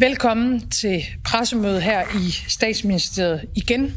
Velkommen 0.00 0.60
til 0.60 1.02
pressemødet 1.24 1.82
her 1.82 2.00
i 2.00 2.30
statsministeriet 2.30 3.44
igen. 3.54 3.94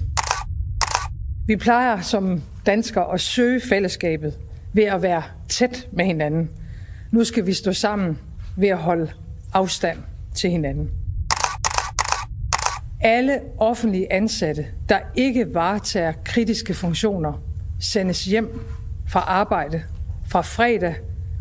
Vi 1.47 1.55
plejer 1.55 2.01
som 2.01 2.41
danskere 2.65 3.13
at 3.13 3.21
søge 3.21 3.61
fællesskabet 3.69 4.37
ved 4.73 4.83
at 4.83 5.01
være 5.01 5.23
tæt 5.49 5.87
med 5.91 6.05
hinanden. 6.05 6.49
Nu 7.11 7.23
skal 7.23 7.45
vi 7.45 7.53
stå 7.53 7.73
sammen 7.73 8.19
ved 8.57 8.69
at 8.69 8.77
holde 8.77 9.11
afstand 9.53 9.97
til 10.35 10.49
hinanden. 10.49 10.89
Alle 13.01 13.39
offentlige 13.57 14.13
ansatte, 14.13 14.65
der 14.89 14.99
ikke 15.15 15.53
varetager 15.53 16.13
kritiske 16.25 16.73
funktioner, 16.73 17.41
sendes 17.79 18.25
hjem 18.25 18.59
fra 19.07 19.19
arbejde 19.19 19.83
fra 20.27 20.41
fredag 20.41 20.95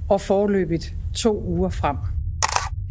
og 0.09 0.21
forløbigt 0.21 0.95
to 1.15 1.43
uger 1.45 1.69
frem. 1.69 2.12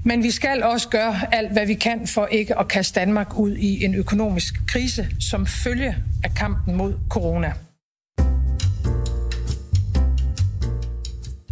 Men 0.04 0.24
vi 0.24 0.32
skal 0.32 0.64
også 0.64 0.90
gøre 0.90 1.34
alt, 1.36 1.52
hvad 1.52 1.68
vi 1.68 1.74
kan 1.74 2.08
for 2.08 2.26
ikke 2.26 2.60
at 2.60 2.68
kaste 2.68 3.00
Danmark 3.00 3.40
ud 3.40 3.56
i 3.56 3.86
en 3.86 3.96
økonomisk 3.96 4.54
krise 4.68 5.08
som 5.20 5.46
følge 5.46 5.98
af 6.24 6.34
kampen 6.34 6.76
mod 6.76 6.94
corona. 7.10 7.54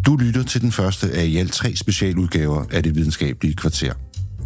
Du 0.05 0.15
lytter 0.15 0.43
til 0.43 0.61
den 0.61 0.71
første 0.71 1.11
af 1.13 1.25
i 1.25 1.37
alt 1.37 1.53
tre 1.53 1.75
specialudgaver 1.75 2.65
af 2.71 2.83
det 2.83 2.95
videnskabelige 2.95 3.55
kvarter. 3.55 3.93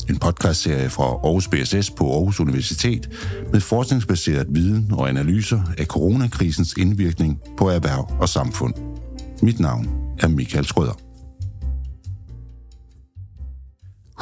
En 0.09 0.19
podcastserie 0.19 0.89
fra 0.89 1.03
Aarhus 1.03 1.47
BSS 1.47 1.91
på 1.91 2.11
Aarhus 2.13 2.39
Universitet 2.39 3.09
med 3.51 3.61
forskningsbaseret 3.61 4.47
viden 4.49 4.91
og 4.91 5.09
analyser 5.09 5.61
af 5.77 5.85
coronakrisens 5.85 6.73
indvirkning 6.77 7.41
på 7.57 7.69
erhverv 7.69 8.15
og 8.19 8.29
samfund. 8.29 8.73
Mit 9.41 9.59
navn 9.59 9.87
er 10.19 10.27
Michael 10.27 10.65
Skrøder. 10.65 11.12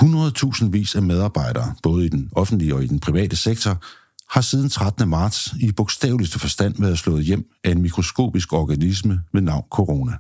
100.000 0.02 0.70
vis 0.70 0.96
af 0.96 1.02
medarbejdere, 1.02 1.76
både 1.84 2.06
i 2.06 2.10
den 2.10 2.30
offentlige 2.32 2.76
og 2.76 2.84
i 2.84 2.88
den 2.88 3.00
private 3.00 3.36
sektor, 3.36 3.84
har 4.30 4.42
siden 4.42 4.70
13. 4.70 5.10
marts 5.10 5.54
i 5.60 5.72
bogstaveligste 5.72 6.40
forstand 6.40 6.76
været 6.80 7.00
slået 7.00 7.26
hjem 7.26 7.46
af 7.64 7.72
en 7.72 7.82
mikroskopisk 7.82 8.54
organisme 8.54 9.22
med 9.34 9.42
navn 9.42 9.66
corona. 9.72 10.12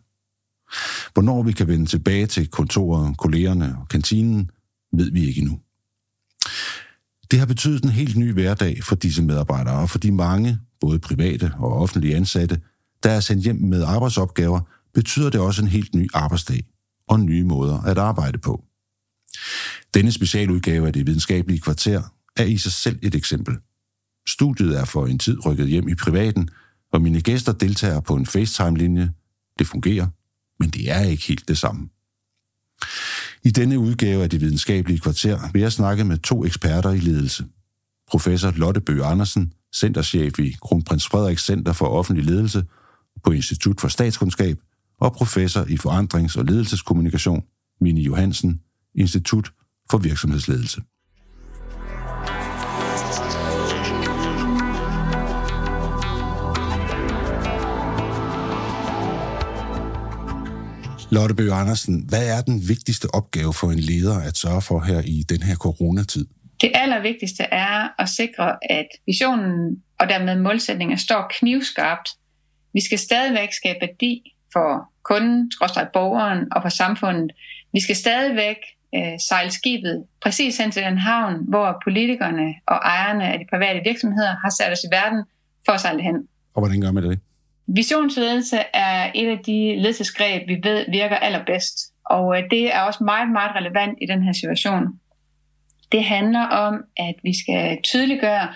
Hvornår 1.14 1.44
vi 1.44 1.52
kan 1.52 1.68
vende 1.68 1.86
tilbage 1.86 2.28
til 2.28 2.48
kontoret, 2.48 3.18
kollegerne 3.18 3.78
og 3.82 3.88
kantinen, 3.88 4.50
ved 4.94 5.12
vi 5.12 5.28
ikke 5.28 5.42
endnu. 5.42 5.60
Det 7.32 7.40
har 7.40 7.46
betydet 7.46 7.84
en 7.84 7.90
helt 7.90 8.18
ny 8.18 8.34
hverdag 8.34 8.84
for 8.84 8.96
disse 8.96 9.24
medarbejdere 9.24 9.76
og 9.76 9.90
for 9.90 10.00
de 10.00 10.12
mange, 10.12 10.60
både 10.82 11.00
private 11.00 11.54
og 11.58 11.74
offentlige 11.74 12.16
ansatte, 12.16 12.62
der 13.04 13.10
er 13.12 13.20
sendt 13.20 13.44
hjem 13.44 13.56
med 13.56 13.84
arbejdsopgaver, 13.84 14.60
betyder 14.94 15.30
det 15.30 15.40
også 15.40 15.62
en 15.62 15.68
helt 15.68 15.96
ny 15.96 16.10
arbejdsdag 16.14 16.64
og 17.08 17.20
nye 17.20 17.44
måder 17.44 17.82
at 17.82 17.98
arbejde 17.98 18.38
på. 18.38 18.64
Denne 19.94 20.12
specialudgave 20.12 20.88
af 20.88 20.94
det 20.94 21.08
videnskabelige 21.08 21.60
kvarter 21.60 22.02
er 22.36 22.44
i 22.44 22.58
sig 22.58 22.72
selv 22.72 23.00
et 23.02 23.16
eksempel. 23.16 23.58
Studiet 24.28 24.80
er 24.80 24.86
for 24.86 25.06
en 25.08 25.20
tid 25.20 25.46
rykket 25.46 25.68
hjem 25.68 25.88
i 25.88 25.96
privaten, 25.96 26.50
og 26.92 27.02
mine 27.02 27.22
gæster 27.22 27.52
deltager 27.52 28.00
på 28.00 28.16
en 28.16 28.26
FaceTime-linje. 28.26 29.12
Det 29.60 29.68
fungerer, 29.68 30.08
men 30.60 30.70
det 30.70 30.92
er 30.92 31.00
ikke 31.00 31.28
helt 31.28 31.48
det 31.48 31.58
samme. 31.58 31.90
I 33.44 33.50
denne 33.50 33.80
udgave 33.80 34.24
af 34.24 34.30
det 34.30 34.42
videnskabelige 34.42 35.00
kvarter 35.00 35.52
vil 35.54 35.62
jeg 35.62 35.72
snakke 35.72 36.04
med 36.04 36.18
to 36.18 36.46
eksperter 36.46 36.92
i 36.92 37.00
ledelse. 37.00 37.46
Professor 38.08 38.52
Lotte 38.52 38.82
Bøge 38.82 39.04
Andersen, 39.06 39.54
centerchef 39.76 40.40
i 40.40 40.56
Kronprins 40.62 41.08
Frederiks 41.08 41.46
Center 41.46 41.74
for 41.74 41.86
Offentlig 41.88 42.26
Ledelse 42.26 42.64
på 43.24 43.32
Institut 43.32 43.82
for 43.82 43.88
Statskundskab, 43.88 44.58
og 45.00 45.14
professor 45.14 45.66
i 45.70 45.78
forandrings- 45.86 46.38
og 46.38 46.46
ledelseskommunikation, 46.46 47.44
Mini 47.82 48.02
Johansen, 48.02 48.62
Institut 48.96 49.52
for 49.92 49.98
Virksomhedsledelse. 49.98 50.82
Lotte 61.12 61.36
Bøge 61.36 61.54
Andersen, 61.54 62.06
hvad 62.10 62.38
er 62.38 62.42
den 62.42 62.68
vigtigste 62.68 63.08
opgave 63.14 63.54
for 63.54 63.72
en 63.72 63.80
leder 63.80 64.20
at 64.20 64.38
sørge 64.38 64.62
for 64.62 64.80
her 64.80 65.02
i 65.02 65.24
den 65.30 65.44
her 65.44 65.56
coronatid? 65.56 66.26
Det 66.62 66.72
allervigtigste 66.74 67.44
er 67.44 68.02
at 68.02 68.10
sikre, 68.10 68.58
at 68.70 68.88
visionen 69.06 69.84
og 70.00 70.10
dermed 70.10 70.36
målsætninger 70.36 70.96
står 70.96 71.32
knivskarpt. 71.40 72.10
Vi 72.74 72.82
skal 72.82 73.00
stadigvæk 73.00 73.54
skabe 73.54 73.78
værdi 73.82 74.36
for 74.54 74.92
kunden, 75.04 75.52
borgeren 75.94 76.54
og 76.54 76.62
for 76.62 76.70
samfundet. 76.70 77.32
Vi 77.74 77.80
skal 77.82 77.96
stadigvæk 77.96 78.58
øh, 78.96 79.20
sejle 79.30 79.52
skibet 79.52 80.06
præcis 80.24 80.58
hen 80.58 80.72
til 80.72 80.84
den 80.84 80.98
havn, 80.98 81.36
hvor 81.48 81.82
politikerne 81.84 82.54
og 82.68 82.76
ejerne 82.76 83.34
af 83.34 83.40
de 83.40 83.46
private 83.50 83.82
virksomheder 83.86 84.36
har 84.44 84.50
sat 84.50 84.72
os 84.72 84.84
i 84.84 84.96
verden 84.96 85.24
for 85.66 85.72
at 85.72 85.82
sejle 85.82 86.02
hen. 86.02 86.16
Og 86.54 86.62
hvordan 86.62 86.82
gør 86.82 86.92
man 86.92 87.04
det? 87.04 87.20
Visionsledelse 87.68 88.58
er 88.74 89.12
et 89.16 89.28
af 89.28 89.40
de 89.46 89.76
ledelsesgreb, 89.76 90.48
vi 90.48 90.60
ved 90.64 90.86
virker 90.92 91.16
allerbedst. 91.16 91.78
Og 92.06 92.38
øh, 92.38 92.44
det 92.52 92.76
er 92.76 92.82
også 92.82 93.04
meget, 93.04 93.32
meget 93.32 93.56
relevant 93.56 93.98
i 94.02 94.06
den 94.06 94.24
her 94.24 94.34
situation. 94.34 94.84
Det 95.92 96.04
handler 96.04 96.46
om, 96.46 96.84
at 96.98 97.16
vi 97.24 97.34
skal 97.44 97.78
tydeliggøre, 97.84 98.48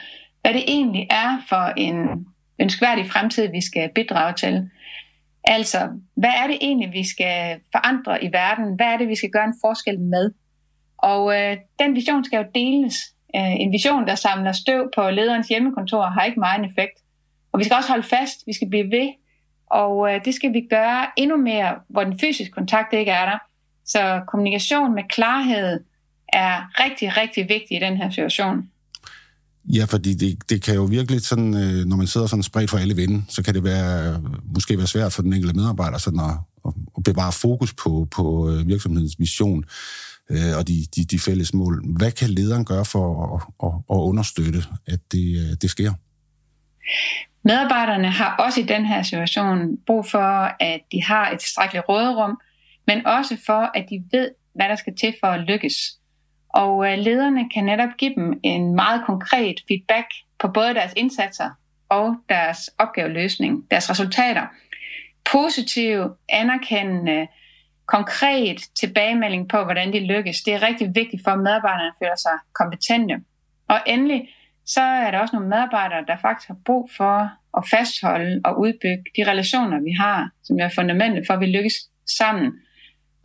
hvad 0.42 0.54
det 0.54 0.64
egentlig 0.68 1.08
er 1.10 1.42
for 1.50 1.74
en 1.78 2.26
ønskværdig 2.60 3.12
fremtid, 3.12 3.52
vi 3.52 3.62
skal 3.62 3.90
bidrage 3.96 4.34
til. 4.34 4.70
Altså, 5.48 5.90
hvad 6.16 6.30
er 6.30 6.48
det 6.48 6.58
egentlig, 6.62 6.92
vi 6.92 7.08
skal 7.08 7.60
forandre 7.72 8.24
i 8.24 8.34
verden? 8.34 8.76
Hvad 8.76 8.86
er 8.86 8.98
det, 8.98 9.08
vi 9.08 9.16
skal 9.16 9.30
gøre 9.30 9.46
en 9.46 9.60
forskel 9.62 10.00
med? 10.00 10.32
Og 10.98 11.42
øh, 11.42 11.58
den 11.80 11.96
vision 11.96 12.24
skal 12.26 12.38
jo 12.38 12.46
deles. 12.56 12.96
Øh, 13.36 13.56
en 13.56 13.72
vision, 13.72 14.08
der 14.08 14.16
samler 14.16 14.52
støv 14.52 14.92
på 14.96 15.10
lederens 15.10 15.48
hjemmekontor, 15.48 16.02
har 16.02 16.24
ikke 16.24 16.40
meget 16.40 16.66
effekt. 16.66 17.00
Og 17.52 17.60
vi 17.60 17.64
skal 17.64 17.76
også 17.76 17.90
holde 17.90 18.08
fast, 18.08 18.48
vi 18.48 18.54
skal 18.54 18.70
blive 18.70 18.92
ved, 18.92 19.10
og 19.66 20.14
øh, 20.14 20.26
det 20.26 20.34
skal 20.34 20.54
vi 20.54 20.68
gøre 20.70 21.08
endnu 21.18 21.38
mere, 21.38 21.80
hvor 21.88 22.04
den 22.04 22.20
fysiske 22.20 22.52
kontakt 22.52 22.94
ikke 22.94 23.12
er 23.12 23.26
der. 23.26 23.38
Så 23.86 24.22
kommunikation 24.28 24.96
med 24.96 25.04
klarhed 25.10 25.84
er 26.28 26.84
rigtig, 26.84 27.18
rigtig 27.18 27.50
vigtig 27.50 27.78
i 27.78 27.80
den 27.80 27.98
her 27.98 28.10
situation. 28.10 28.70
Ja, 29.74 29.86
fordi 29.86 30.14
det, 30.14 30.50
det 30.50 30.62
kan 30.62 30.76
jo 30.76 30.84
virkelig 30.84 31.22
sådan, 31.22 31.54
øh, 31.54 31.86
når 31.86 31.96
man 31.96 32.08
sidder 32.08 32.28
sådan 32.28 32.44
spredt 32.44 32.70
for 32.70 32.78
alle 32.78 32.96
vinde, 32.96 33.24
så 33.30 33.44
kan 33.44 33.54
det 33.54 33.64
være, 33.64 34.22
måske 34.56 34.78
være 34.78 34.88
svært 34.88 35.14
for 35.14 35.22
den 35.22 35.34
enkelte 35.34 35.56
medarbejder 35.56 35.98
sådan 35.98 36.20
at, 36.20 36.72
at 36.98 37.04
bevare 37.04 37.32
fokus 37.32 37.74
på, 37.74 38.08
på 38.12 38.50
øh, 38.50 38.68
virksomhedens 38.68 39.20
mission 39.20 39.64
øh, 40.30 40.58
og 40.58 40.68
de, 40.68 40.86
de, 40.96 41.06
de 41.06 41.20
fælles 41.20 41.54
mål. 41.54 41.84
Hvad 41.98 42.12
kan 42.12 42.30
lederen 42.30 42.66
gøre 42.66 42.86
for 42.86 43.36
at, 43.36 43.42
at, 43.64 43.74
at 43.98 44.02
understøtte, 44.02 44.64
at 44.88 45.00
det, 45.12 45.28
øh, 45.40 45.58
det 45.62 45.70
sker? 45.70 45.94
Medarbejderne 47.44 48.12
har 48.12 48.36
også 48.36 48.60
i 48.62 48.64
den 48.64 48.86
her 48.86 49.04
situation 49.04 49.78
brug 49.88 50.06
for, 50.06 50.64
at 50.64 50.82
de 50.92 51.04
har 51.04 51.32
et 51.32 51.40
tilstrækkeligt 51.40 51.86
råderum, 51.90 52.38
men 52.88 53.06
også 53.06 53.38
for, 53.46 53.78
at 53.78 53.86
de 53.90 54.04
ved, 54.12 54.30
hvad 54.56 54.70
der 54.70 54.76
skal 54.76 54.96
til 54.96 55.16
for 55.20 55.28
at 55.28 55.46
lykkes. 55.48 55.74
Og 56.56 56.92
øh, 56.92 56.98
lederne 56.98 57.50
kan 57.50 57.66
netop 57.66 57.90
give 57.98 58.16
dem 58.16 58.40
en 58.44 58.76
meget 58.76 59.06
konkret 59.06 59.64
feedback 59.68 60.08
på 60.40 60.48
både 60.48 60.74
deres 60.74 60.94
indsatser 60.96 61.50
og 61.90 62.16
deres 62.30 62.70
opgaveløsning, 62.78 63.72
deres 63.72 63.90
resultater. 63.90 64.46
Positiv, 65.32 66.04
anerkendende, 66.30 67.28
konkret 67.86 68.62
tilbagemelding 68.76 69.50
på, 69.50 69.64
hvordan 69.64 69.94
de 69.94 70.00
lykkes. 70.00 70.42
Det 70.42 70.54
er 70.54 70.62
rigtig 70.62 70.96
vigtigt 70.96 71.24
for, 71.24 71.32
at 71.32 71.40
medarbejderne 71.40 71.92
føler 72.00 72.16
sig 72.16 72.38
kompetente. 72.54 73.16
Og 73.68 73.80
endelig, 73.86 74.30
så 74.66 74.82
er 74.82 75.12
der 75.12 75.20
også 75.20 75.36
nogle 75.36 75.50
medarbejdere, 75.50 76.06
der 76.08 76.18
faktisk 76.22 76.48
har 76.48 76.58
brug 76.66 76.90
for 76.98 77.32
at 77.58 77.64
fastholde 77.70 78.42
og 78.46 78.60
udbygge 78.60 79.04
de 79.18 79.32
relationer, 79.32 79.80
vi 79.80 79.92
har, 79.92 80.30
som 80.44 80.60
er 80.60 80.70
fundamentet 80.76 81.24
for, 81.28 81.34
at 81.34 81.40
vi 81.40 81.46
lykkes 81.46 81.74
sammen. 82.18 82.52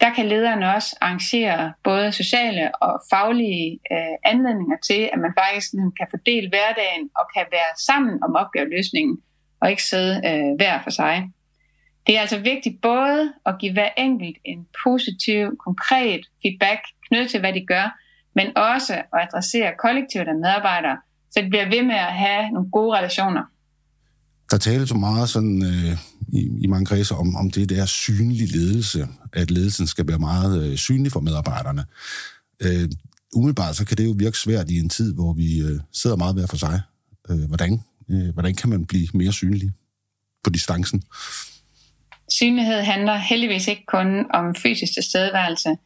Der 0.01 0.15
kan 0.15 0.29
lederen 0.29 0.63
også 0.63 0.97
arrangere 1.01 1.73
både 1.85 2.13
sociale 2.13 2.75
og 2.75 3.03
faglige 3.11 3.81
øh, 3.93 4.33
anledninger 4.33 4.77
til, 4.89 5.11
at 5.13 5.19
man 5.19 5.33
faktisk 5.39 5.73
kan 5.73 6.07
fordele 6.11 6.49
hverdagen 6.49 7.11
og 7.19 7.25
kan 7.37 7.45
være 7.51 7.73
sammen 7.79 8.23
om 8.23 8.37
opgaveløsningen, 8.37 9.19
og 9.61 9.71
ikke 9.71 9.83
sidde 9.83 10.15
øh, 10.29 10.57
hver 10.57 10.83
for 10.83 10.91
sig. 10.91 11.31
Det 12.07 12.17
er 12.17 12.21
altså 12.21 12.39
vigtigt 12.39 12.81
både 12.83 13.33
at 13.47 13.55
give 13.61 13.73
hver 13.73 13.89
enkelt 13.97 14.37
en 14.45 14.67
positiv, 14.85 15.57
konkret 15.67 16.21
feedback 16.43 16.81
knyttet 17.09 17.31
til, 17.31 17.41
hvad 17.41 17.53
de 17.53 17.67
gør, 17.67 17.99
men 18.35 18.57
også 18.57 18.95
at 18.95 19.05
adressere 19.29 19.73
kollektivet 19.79 20.29
af 20.29 20.35
medarbejdere, 20.35 20.99
så 21.31 21.41
det 21.41 21.51
bliver 21.51 21.69
ved 21.69 21.83
med 21.83 21.95
at 21.95 22.15
have 22.25 22.51
nogle 22.51 22.71
gode 22.71 22.99
relationer. 22.99 23.43
Der 24.51 24.59
tales 24.59 24.89
så 24.89 24.95
meget 24.95 25.29
sådan, 25.29 25.63
øh, 25.63 25.97
i, 26.33 26.51
i 26.61 26.67
mange 26.67 26.87
kredse 26.87 27.15
om, 27.15 27.37
om 27.37 27.51
det 27.51 27.69
der 27.69 27.87
synlig 27.87 28.53
ledelse, 28.53 29.09
at 29.33 29.51
ledelsen 29.51 29.87
skal 29.87 30.09
være 30.09 30.19
meget 30.19 30.63
øh, 30.63 30.77
synlig 30.77 31.13
for 31.13 31.21
medarbejderne. 31.21 31.85
Øh, 32.63 32.89
umiddelbart 33.35 33.77
så 33.77 33.87
kan 33.87 33.97
det 33.97 34.05
jo 34.05 34.15
virke 34.19 34.39
svært 34.39 34.71
i 34.71 34.79
en 34.79 34.89
tid, 34.89 35.15
hvor 35.15 35.33
vi 35.33 35.61
øh, 35.61 35.81
sidder 35.93 36.17
meget 36.17 36.35
hver 36.35 36.47
for 36.47 36.57
sig. 36.57 36.81
Øh, 37.31 37.45
hvordan, 37.49 37.81
øh, 38.11 38.29
hvordan 38.33 38.55
kan 38.55 38.71
man 38.71 38.87
blive 38.87 39.09
mere 39.15 39.33
synlig 39.33 39.71
på 40.45 40.51
distancen? 40.51 41.03
Synlighed 42.33 42.81
handler 42.81 43.17
heldigvis 43.17 43.69
ikke 43.69 43.85
kun 43.87 44.27
om 44.35 44.55
fysisk 44.55 44.93
tilstedeværelse. 44.93 45.77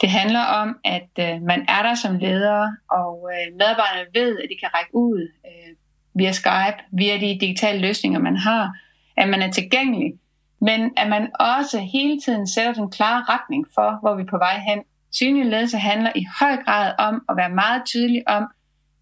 Det 0.00 0.10
handler 0.10 0.40
om, 0.40 0.76
at 0.84 1.10
øh, 1.18 1.42
man 1.42 1.64
er 1.68 1.82
der 1.82 1.94
som 1.94 2.18
leder, 2.18 2.72
og 2.90 3.30
øh, 3.32 3.56
medarbejderne 3.58 4.08
ved, 4.14 4.38
at 4.42 4.48
de 4.50 4.56
kan 4.60 4.70
række 4.74 4.94
ud 4.94 5.28
øh, 5.46 5.76
via 6.14 6.32
Skype, 6.32 6.78
via 6.92 7.14
de 7.14 7.38
digitale 7.40 7.80
løsninger, 7.80 8.20
man 8.20 8.36
har, 8.36 8.72
at 9.16 9.28
man 9.28 9.42
er 9.42 9.50
tilgængelig, 9.50 10.12
men 10.60 10.90
at 10.96 11.08
man 11.08 11.28
også 11.40 11.78
hele 11.80 12.20
tiden 12.20 12.46
sætter 12.46 12.72
den 12.72 12.90
klare 12.90 13.24
retning 13.28 13.66
for, 13.74 13.98
hvor 14.00 14.14
vi 14.14 14.22
er 14.22 14.26
på 14.26 14.38
vej 14.38 14.58
hen. 14.58 14.82
Synlig 15.12 15.46
ledelse 15.46 15.78
handler 15.78 16.12
i 16.14 16.26
høj 16.40 16.56
grad 16.56 16.92
om 16.98 17.22
at 17.28 17.36
være 17.36 17.50
meget 17.50 17.82
tydelig 17.86 18.28
om, 18.28 18.46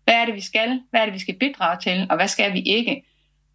hvad 0.04 0.14
er 0.14 0.24
det, 0.24 0.34
vi 0.34 0.40
skal, 0.40 0.80
hvad 0.90 1.00
er 1.00 1.04
det, 1.04 1.14
vi 1.14 1.18
skal 1.18 1.38
bidrage 1.40 1.80
til, 1.80 2.06
og 2.10 2.16
hvad 2.16 2.28
skal 2.28 2.52
vi 2.52 2.60
ikke. 2.60 3.04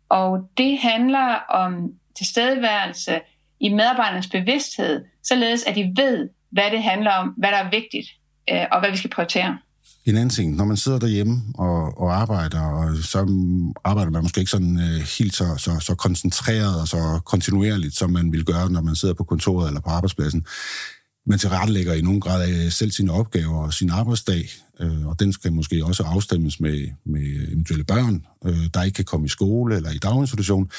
Og 0.09 0.49
det 0.57 0.79
handler 0.79 1.35
om 1.49 1.93
tilstedeværelse 2.17 3.21
i 3.59 3.73
medarbejdernes 3.73 4.27
bevidsthed, 4.27 5.05
således 5.23 5.63
at 5.63 5.75
de 5.75 5.93
ved, 5.95 6.29
hvad 6.49 6.71
det 6.71 6.83
handler 6.83 7.11
om, 7.11 7.27
hvad 7.27 7.49
der 7.49 7.57
er 7.57 7.69
vigtigt, 7.69 8.07
øh, 8.51 8.65
og 8.71 8.79
hvad 8.79 8.91
vi 8.91 8.97
skal 8.97 9.09
prioritere. 9.09 9.57
En 10.09 10.17
anden 10.17 10.29
ting, 10.29 10.55
når 10.55 10.65
man 10.65 10.77
sidder 10.77 10.99
derhjemme 10.99 11.41
og, 11.55 12.01
og 12.01 12.15
arbejder, 12.15 12.61
og 12.61 12.97
så 12.97 13.19
arbejder 13.83 14.11
man 14.11 14.23
måske 14.23 14.39
ikke 14.39 14.51
sådan 14.51 14.79
øh, 14.79 15.07
helt 15.17 15.35
så, 15.35 15.55
så, 15.57 15.79
så 15.79 15.95
koncentreret 15.95 16.81
og 16.81 16.87
så 16.87 17.19
kontinuerligt, 17.25 17.95
som 17.95 18.09
man 18.09 18.31
vil 18.31 18.45
gøre, 18.45 18.71
når 18.71 18.81
man 18.81 18.95
sidder 18.95 19.13
på 19.13 19.23
kontoret 19.23 19.67
eller 19.67 19.81
på 19.81 19.89
arbejdspladsen. 19.89 20.45
Man 21.25 21.39
tilrettelægger 21.39 21.93
i 21.93 22.01
nogen 22.01 22.21
grad 22.21 22.49
øh, 22.49 22.71
selv 22.71 22.91
sine 22.91 23.11
opgaver 23.11 23.57
og 23.65 23.73
sin 23.73 23.89
arbejdsdag, 23.89 24.49
øh, 24.79 25.07
og 25.07 25.19
den 25.19 25.33
skal 25.33 25.53
måske 25.53 25.85
også 25.85 26.03
afstemmes 26.03 26.59
med, 26.59 26.87
med 27.05 27.47
eventuelle 27.51 27.83
børn, 27.83 28.25
øh, 28.45 28.69
der 28.73 28.83
ikke 28.83 28.95
kan 28.95 29.05
komme 29.05 29.25
i 29.25 29.29
skole 29.29 29.75
eller 29.75 29.91
i 29.91 29.97
daginstitution. 29.97 30.69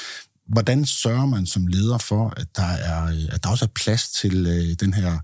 Hvordan 0.47 0.85
sørger 0.85 1.25
man 1.25 1.45
som 1.45 1.67
leder 1.67 1.97
for, 1.97 2.33
at 2.37 2.47
der, 2.55 2.71
er, 2.71 3.05
øh, 3.05 3.23
at 3.31 3.43
der 3.43 3.49
også 3.49 3.65
er 3.65 3.69
plads 3.75 4.09
til 4.09 4.45
øh, 4.47 4.75
den 4.79 4.93
her 4.93 5.19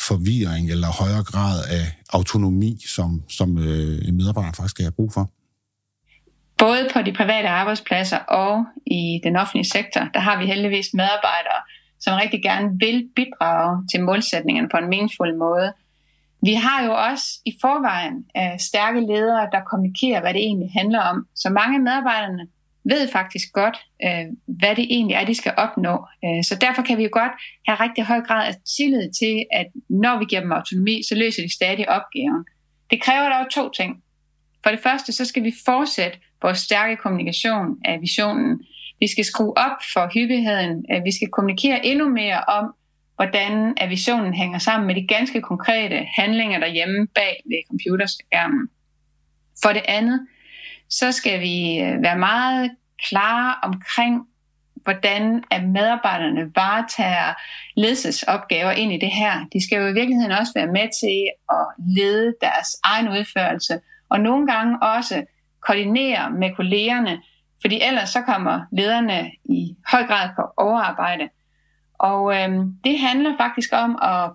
forvirring 0.00 0.70
eller 0.70 0.88
højere 1.02 1.24
grad 1.24 1.64
af 1.78 1.84
autonomi, 2.12 2.78
som, 2.96 3.22
som 3.28 3.58
øh, 3.58 4.08
en 4.08 4.16
medarbejder 4.16 4.52
faktisk 4.52 4.70
skal 4.70 4.92
brug 4.92 5.12
for? 5.12 5.30
Både 6.58 6.88
på 6.92 7.02
de 7.02 7.12
private 7.12 7.48
arbejdspladser 7.48 8.18
og 8.18 8.64
i 8.86 9.20
den 9.24 9.36
offentlige 9.36 9.70
sektor, 9.70 10.00
der 10.14 10.20
har 10.20 10.38
vi 10.38 10.46
heldigvis 10.46 10.88
medarbejdere, 10.94 11.60
som 12.00 12.18
rigtig 12.22 12.42
gerne 12.42 12.68
vil 12.78 13.08
bidrage 13.16 13.88
til 13.90 14.02
målsætningerne 14.02 14.68
på 14.68 14.76
en 14.76 14.88
meningsfuld 14.88 15.36
måde. 15.36 15.72
Vi 16.42 16.54
har 16.54 16.84
jo 16.84 16.92
også 17.08 17.26
i 17.46 17.52
forvejen 17.60 18.16
øh, 18.36 18.58
stærke 18.58 19.00
ledere, 19.00 19.48
der 19.52 19.68
kommunikerer, 19.70 20.20
hvad 20.20 20.34
det 20.34 20.42
egentlig 20.42 20.70
handler 20.72 21.00
om. 21.00 21.26
Så 21.34 21.48
mange 21.50 21.74
af 21.78 21.82
medarbejderne 21.88 22.46
ved 22.90 23.08
faktisk 23.08 23.52
godt, 23.52 23.76
øh, 24.04 24.26
hvad 24.46 24.76
det 24.76 24.86
egentlig 24.90 25.14
er, 25.14 25.24
de 25.24 25.34
skal 25.34 25.54
opnå. 25.56 26.06
Øh, 26.24 26.44
så 26.44 26.54
derfor 26.60 26.82
kan 26.82 26.98
vi 26.98 27.02
jo 27.02 27.08
godt 27.12 27.32
have 27.68 27.80
rigtig 27.80 28.04
høj 28.04 28.20
grad 28.20 28.48
af 28.48 28.54
tillid 28.76 29.12
til, 29.20 29.44
at 29.52 29.66
når 29.88 30.18
vi 30.18 30.24
giver 30.24 30.40
dem 30.40 30.52
autonomi, 30.52 31.02
så 31.08 31.14
løser 31.14 31.42
de 31.42 31.54
stadig 31.54 31.88
opgaven. 31.88 32.44
Det 32.90 33.02
kræver 33.02 33.28
dog 33.28 33.50
to 33.50 33.70
ting. 33.70 34.02
For 34.62 34.70
det 34.70 34.80
første, 34.80 35.12
så 35.12 35.24
skal 35.24 35.42
vi 35.44 35.52
fortsætte 35.64 36.18
vores 36.42 36.58
stærke 36.58 36.96
kommunikation 36.96 37.66
af 37.84 38.00
visionen. 38.00 38.60
Vi 39.00 39.06
skal 39.06 39.24
skrue 39.24 39.58
op 39.58 39.78
for 39.92 40.10
hyppigheden. 40.14 40.84
Øh, 40.92 41.04
vi 41.04 41.12
skal 41.16 41.28
kommunikere 41.28 41.86
endnu 41.86 42.08
mere 42.08 42.40
om, 42.40 42.74
hvordan 43.16 43.74
at 43.76 43.90
visionen 43.90 44.34
hænger 44.34 44.58
sammen 44.58 44.86
med 44.86 44.94
de 44.94 45.06
ganske 45.06 45.40
konkrete 45.40 46.06
handlinger 46.16 46.58
derhjemme 46.58 47.06
bag 47.14 47.42
ved 47.44 47.58
computerskærmen. 47.70 48.68
For 49.62 49.72
det 49.72 49.82
andet, 49.88 50.26
så 50.90 51.12
skal 51.12 51.40
vi 51.40 51.78
øh, 51.78 52.02
være 52.02 52.18
meget 52.18 52.70
klare 53.08 53.54
omkring, 53.62 54.26
hvordan 54.82 55.44
at 55.50 55.64
medarbejderne 55.64 56.50
varetager 56.54 57.34
ledelsesopgaver 57.76 58.70
ind 58.70 58.92
i 58.92 58.98
det 58.98 59.10
her. 59.10 59.44
De 59.52 59.64
skal 59.64 59.78
jo 59.78 59.86
i 59.86 59.92
virkeligheden 59.92 60.32
også 60.32 60.52
være 60.56 60.66
med 60.66 60.88
til 61.00 61.30
at 61.50 61.66
lede 61.78 62.34
deres 62.40 62.68
egen 62.84 63.08
udførelse, 63.08 63.80
og 64.08 64.20
nogle 64.20 64.46
gange 64.46 64.82
også 64.82 65.24
koordinere 65.60 66.30
med 66.30 66.54
kollegerne, 66.56 67.22
fordi 67.60 67.80
ellers 67.82 68.08
så 68.10 68.22
kommer 68.22 68.60
lederne 68.72 69.30
i 69.44 69.76
høj 69.90 70.06
grad 70.06 70.28
på 70.36 70.42
overarbejde. 70.56 71.28
Og 71.98 72.36
øhm, 72.36 72.72
det 72.84 72.98
handler 72.98 73.36
faktisk 73.36 73.70
om 73.72 73.98
at 74.02 74.30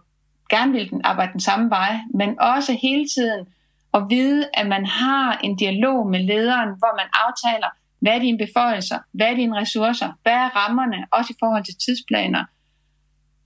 gerne 0.49 0.71
vil 0.71 0.89
den 0.89 1.01
arbejde 1.03 1.31
den 1.31 1.39
samme 1.39 1.69
vej, 1.69 1.99
men 2.13 2.39
også 2.39 2.77
hele 2.81 3.05
tiden 3.15 3.47
at 3.93 4.03
vide, 4.09 4.49
at 4.53 4.67
man 4.67 4.85
har 4.85 5.39
en 5.43 5.55
dialog 5.55 6.09
med 6.09 6.19
lederen, 6.19 6.69
hvor 6.69 6.95
man 6.97 7.07
aftaler, 7.13 7.67
hvad 7.99 8.11
er 8.11 8.19
dine 8.19 8.37
beføjelser, 8.37 8.99
hvad 9.11 9.27
er 9.27 9.35
dine 9.35 9.57
ressourcer, 9.57 10.11
hvad 10.23 10.33
er 10.33 10.49
rammerne, 10.55 11.05
også 11.11 11.33
i 11.33 11.39
forhold 11.39 11.63
til 11.63 11.75
tidsplaner. 11.85 12.45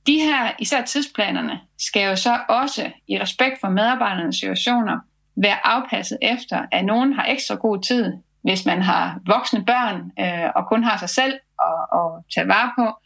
De 0.07 0.19
her, 0.19 0.51
især 0.59 0.81
tidsplanerne, 0.81 1.59
skal 1.79 2.09
jo 2.09 2.15
så 2.15 2.39
også 2.49 2.91
i 3.07 3.21
respekt 3.21 3.59
for 3.61 3.69
medarbejdernes 3.69 4.35
situationer 4.35 4.99
være 5.35 5.67
afpasset 5.67 6.17
efter, 6.21 6.65
at 6.71 6.85
nogen 6.85 7.13
har 7.13 7.25
ekstra 7.25 7.55
god 7.55 7.81
tid, 7.81 8.13
hvis 8.41 8.65
man 8.65 8.81
har 8.81 9.19
voksne 9.27 9.65
børn 9.65 10.11
øh, 10.19 10.49
og 10.55 10.67
kun 10.67 10.83
har 10.83 10.97
sig 10.97 11.09
selv 11.09 11.33
at, 11.69 11.99
at 11.99 12.23
tage 12.35 12.47
vare 12.47 12.71
på, 12.77 12.97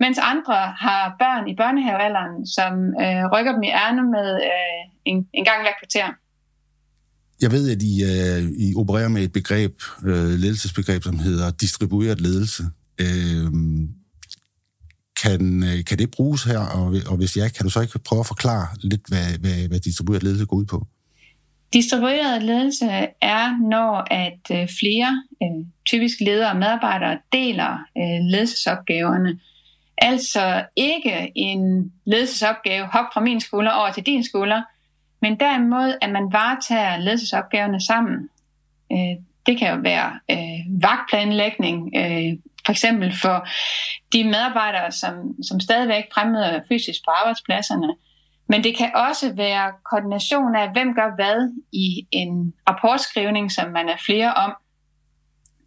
mens 0.00 0.18
andre 0.18 0.54
har 0.56 1.16
børn 1.18 1.48
i 1.48 1.54
børnehavealderen, 1.54 2.46
som 2.46 2.72
øh, 3.02 3.24
rykker 3.32 3.52
dem 3.52 3.62
i 3.62 3.68
ærne 3.68 4.02
med 4.02 4.34
øh, 4.34 4.82
en, 5.04 5.28
en 5.32 5.44
gang 5.44 5.62
hver 5.62 5.72
kvarter. 5.80 6.08
Jeg 7.40 7.52
ved, 7.52 7.70
at 7.70 7.82
I, 7.82 8.02
uh, 8.02 8.50
I 8.58 8.74
opererer 8.76 9.08
med 9.08 9.22
et 9.22 9.32
begreb, 9.32 9.82
uh, 10.02 10.08
ledelsesbegreb, 10.08 11.02
som 11.02 11.18
hedder 11.18 11.50
distribueret 11.50 12.20
ledelse. 12.20 12.62
Uh, 13.02 13.52
kan, 15.22 15.62
uh, 15.62 15.84
kan 15.86 15.98
det 15.98 16.10
bruges 16.10 16.44
her, 16.44 16.58
og, 16.58 16.94
og 17.06 17.16
hvis 17.16 17.36
ja, 17.36 17.48
kan 17.48 17.64
du 17.64 17.70
så 17.70 17.80
ikke 17.80 17.98
prøve 17.98 18.20
at 18.20 18.26
forklare 18.26 18.66
lidt, 18.82 19.00
hvad, 19.08 19.38
hvad, 19.38 19.68
hvad 19.68 19.80
distribueret 19.80 20.22
ledelse 20.22 20.46
går 20.46 20.56
ud 20.56 20.64
på? 20.64 20.86
Distribueret 21.72 22.42
ledelse 22.42 22.86
er, 23.22 23.68
når 23.68 24.06
at 24.10 24.68
flere, 24.78 25.22
typisk 25.86 26.16
ledere 26.20 26.50
og 26.50 26.56
medarbejdere, 26.56 27.18
deler 27.32 27.78
ledelsesopgaverne. 28.30 29.38
Altså 29.98 30.64
ikke 30.76 31.32
en 31.34 31.92
ledelsesopgave, 32.06 32.86
hop 32.86 33.04
fra 33.14 33.20
min 33.20 33.40
skulder 33.40 33.70
over 33.70 33.92
til 33.92 34.02
din 34.02 34.24
skulder, 34.24 34.62
men 35.26 35.40
derimod, 35.40 35.98
at 36.02 36.10
man 36.10 36.32
varetager 36.32 36.96
ledelsesopgaverne 36.96 37.80
sammen. 37.80 38.28
Øh, 38.92 39.16
det 39.46 39.58
kan 39.58 39.68
jo 39.74 39.78
være 39.82 40.20
øh, 40.30 40.82
vagtplanlægning, 40.82 41.92
øh, 41.96 42.38
for 42.66 42.72
eksempel 42.72 43.14
for 43.22 43.46
de 44.12 44.24
medarbejdere, 44.24 44.92
som, 44.92 45.14
som 45.42 45.60
stadigvæk 45.60 46.04
fremmøder 46.14 46.60
fysisk 46.68 47.00
på 47.06 47.10
arbejdspladserne. 47.10 47.94
Men 48.48 48.64
det 48.64 48.76
kan 48.76 48.90
også 48.94 49.32
være 49.34 49.72
koordination 49.90 50.56
af, 50.56 50.72
hvem 50.72 50.94
gør 50.94 51.14
hvad 51.14 51.52
i 51.72 52.06
en 52.12 52.54
rapportskrivning, 52.68 53.52
som 53.52 53.70
man 53.70 53.88
er 53.88 53.96
flere 54.06 54.34
om. 54.34 54.52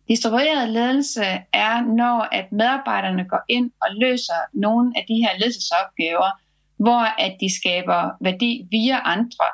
Distribueret 0.07 0.69
ledelse 0.69 1.25
er, 1.53 1.81
når 1.81 2.27
at 2.31 2.51
medarbejderne 2.51 3.25
går 3.29 3.41
ind 3.49 3.71
og 3.81 3.87
løser 4.01 4.39
nogle 4.53 4.93
af 4.95 5.05
de 5.07 5.13
her 5.13 5.37
ledelsesopgaver, 5.39 6.31
hvor 6.79 7.21
at 7.21 7.37
de 7.41 7.55
skaber 7.59 8.09
værdi 8.21 8.67
via 8.71 8.99
andre. 9.03 9.45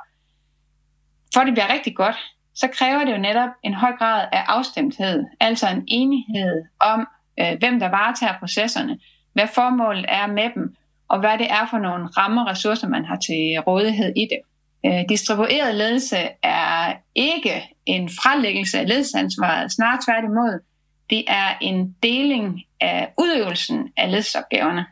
For 1.33 1.41
det 1.43 1.53
bliver 1.53 1.73
rigtig 1.73 1.95
godt, 1.95 2.15
så 2.55 2.67
kræver 2.67 3.05
det 3.05 3.11
jo 3.11 3.17
netop 3.17 3.49
en 3.63 3.73
høj 3.73 3.91
grad 3.91 4.27
af 4.31 4.43
afstemthed, 4.47 5.23
altså 5.39 5.69
en 5.69 5.83
enighed 5.87 6.63
om, 6.79 7.07
øh, 7.39 7.53
hvem 7.59 7.79
der 7.79 7.89
varetager 7.89 8.39
processerne, 8.39 8.99
hvad 9.33 9.47
formålet 9.55 10.05
er 10.07 10.27
med 10.27 10.49
dem, 10.55 10.75
og 11.07 11.19
hvad 11.19 11.37
det 11.37 11.51
er 11.51 11.67
for 11.69 11.77
nogle 11.77 12.07
rammer 12.07 12.41
og 12.43 12.51
ressourcer, 12.51 12.87
man 12.87 13.05
har 13.05 13.15
til 13.15 13.59
rådighed 13.67 14.13
i 14.15 14.27
det. 14.31 14.39
Øh, 14.85 15.03
distribueret 15.09 15.75
ledelse 15.75 16.17
er 16.43 16.93
ikke 17.15 17.75
en 17.85 18.09
frelæggelse 18.09 18.79
af 18.79 18.87
ledelsesansvaret, 18.87 19.71
snarere 19.71 19.99
tværtimod. 20.05 20.59
Det 21.09 21.23
er 21.27 21.57
en 21.61 21.95
deling 22.03 22.61
af 22.81 23.13
udøvelsen 23.17 23.89
af 23.97 24.11
ledelsesopgaverne. 24.11 24.85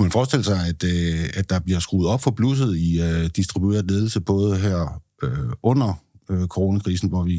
Kunne 0.00 0.08
man 0.12 0.20
forestille 0.20 0.44
sig, 0.44 0.60
at, 0.72 0.80
øh, 0.94 1.24
at 1.40 1.46
der 1.52 1.60
bliver 1.66 1.80
skruet 1.86 2.08
op 2.12 2.22
for 2.22 2.30
blusset 2.30 2.72
i 2.88 2.90
øh, 3.06 3.24
distribueret 3.40 3.84
ledelse, 3.90 4.20
både 4.20 4.50
her 4.66 5.02
øh, 5.22 5.52
under 5.62 5.90
øh, 6.30 6.46
coronakrisen, 6.54 7.08
hvor 7.08 7.22
vi, 7.30 7.36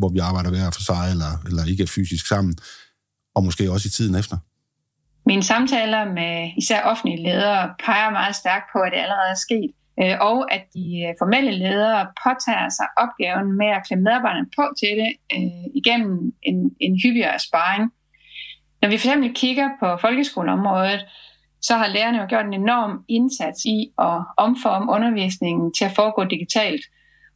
hvor 0.00 0.10
vi 0.14 0.18
arbejder 0.18 0.50
hver 0.50 0.70
for 0.76 0.84
sig, 0.90 1.04
eller, 1.12 1.32
eller 1.48 1.62
ikke 1.70 1.82
er 1.82 1.92
fysisk 1.96 2.24
sammen, 2.26 2.54
og 3.34 3.40
måske 3.44 3.72
også 3.74 3.86
i 3.88 3.94
tiden 3.96 4.14
efter? 4.22 4.36
Mine 5.26 5.42
samtaler 5.42 6.02
med 6.18 6.34
især 6.62 6.80
offentlige 6.90 7.22
ledere 7.28 7.62
peger 7.84 8.10
meget 8.10 8.36
stærkt 8.42 8.66
på, 8.72 8.78
at 8.86 8.92
det 8.94 9.00
allerede 9.04 9.30
er 9.36 9.40
sket, 9.46 9.70
øh, 10.02 10.16
og 10.30 10.38
at 10.56 10.64
de 10.76 10.86
øh, 11.06 11.10
formelle 11.20 11.52
ledere 11.64 12.02
påtager 12.24 12.68
sig 12.78 12.88
opgaven 13.04 13.48
med 13.60 13.70
at 13.76 13.84
klemme 13.86 14.04
medarbejderne 14.08 14.48
på 14.58 14.64
til 14.80 14.92
det 15.00 15.12
øh, 15.36 15.64
igennem 15.80 16.14
en, 16.50 16.58
en 16.86 16.94
hyppigere 17.02 17.38
sparring. 17.48 17.84
Når 18.80 18.88
vi 18.88 18.96
for 18.98 19.06
eksempel 19.06 19.30
kigger 19.42 19.68
på 19.80 19.86
folkeskoleområdet, 20.04 21.02
så 21.62 21.76
har 21.76 21.88
lærerne 21.88 22.18
jo 22.18 22.26
gjort 22.28 22.46
en 22.46 22.54
enorm 22.54 23.04
indsats 23.08 23.64
i 23.64 23.92
at 23.98 24.24
omforme 24.36 24.92
undervisningen 24.92 25.74
til 25.74 25.84
at 25.84 25.92
foregå 25.94 26.24
digitalt. 26.24 26.84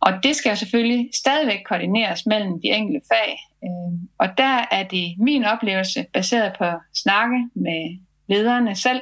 Og 0.01 0.13
det 0.23 0.37
skal 0.37 0.57
selvfølgelig 0.57 1.11
stadigvæk 1.15 1.59
koordineres 1.69 2.27
mellem 2.27 2.61
de 2.61 2.69
enkelte 2.69 3.07
fag. 3.13 3.39
Øh, 3.65 3.99
og 4.19 4.39
der 4.39 4.65
er 4.71 4.83
det 4.83 5.15
min 5.19 5.45
oplevelse, 5.45 6.07
baseret 6.13 6.53
på 6.59 6.65
snakke 6.95 7.49
med 7.55 7.99
lederne 8.29 8.75
selv, 8.75 9.01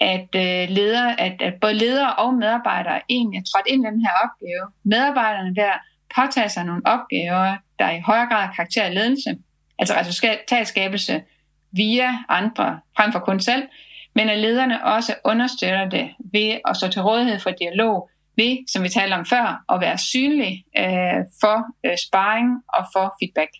at, 0.00 0.28
ledere, 0.32 0.66
leder, 0.66 1.08
at, 1.18 1.42
at 1.42 1.54
både 1.60 1.74
ledere 1.74 2.14
og 2.14 2.34
medarbejdere 2.34 3.00
egentlig 3.08 3.38
er 3.38 3.42
trådt 3.42 3.66
ind 3.66 3.86
i 3.86 3.90
den 3.90 4.00
her 4.00 4.12
opgave. 4.24 4.64
Medarbejderne 4.84 5.54
der 5.54 5.72
påtager 6.16 6.48
sig 6.48 6.64
nogle 6.64 6.82
opgaver, 6.84 7.56
der 7.78 7.90
i 7.90 8.00
højere 8.00 8.26
grad 8.26 8.46
har 8.46 8.52
karakter 8.54 8.82
af 8.82 8.94
ledelse, 8.94 9.36
altså 9.78 9.94
resultatskabelse 9.94 11.22
via 11.72 12.18
andre, 12.28 12.80
frem 12.96 13.12
for 13.12 13.18
kun 13.18 13.40
selv, 13.40 13.62
men 14.14 14.28
at 14.28 14.38
lederne 14.38 14.84
også 14.84 15.14
understøtter 15.24 15.88
det 15.88 16.06
ved 16.32 16.58
at 16.68 16.76
stå 16.76 16.88
til 16.88 17.02
rådighed 17.02 17.38
for 17.40 17.50
dialog, 17.50 18.10
ved, 18.36 18.56
som 18.72 18.82
vi 18.82 18.88
talte 18.88 19.14
om 19.14 19.26
før, 19.26 19.64
at 19.72 19.80
være 19.80 19.98
synlig 19.98 20.64
øh, 20.78 21.20
for 21.40 21.56
øh, 21.86 21.96
sparring 22.06 22.48
og 22.78 22.84
for 22.92 23.14
feedback. 23.20 23.50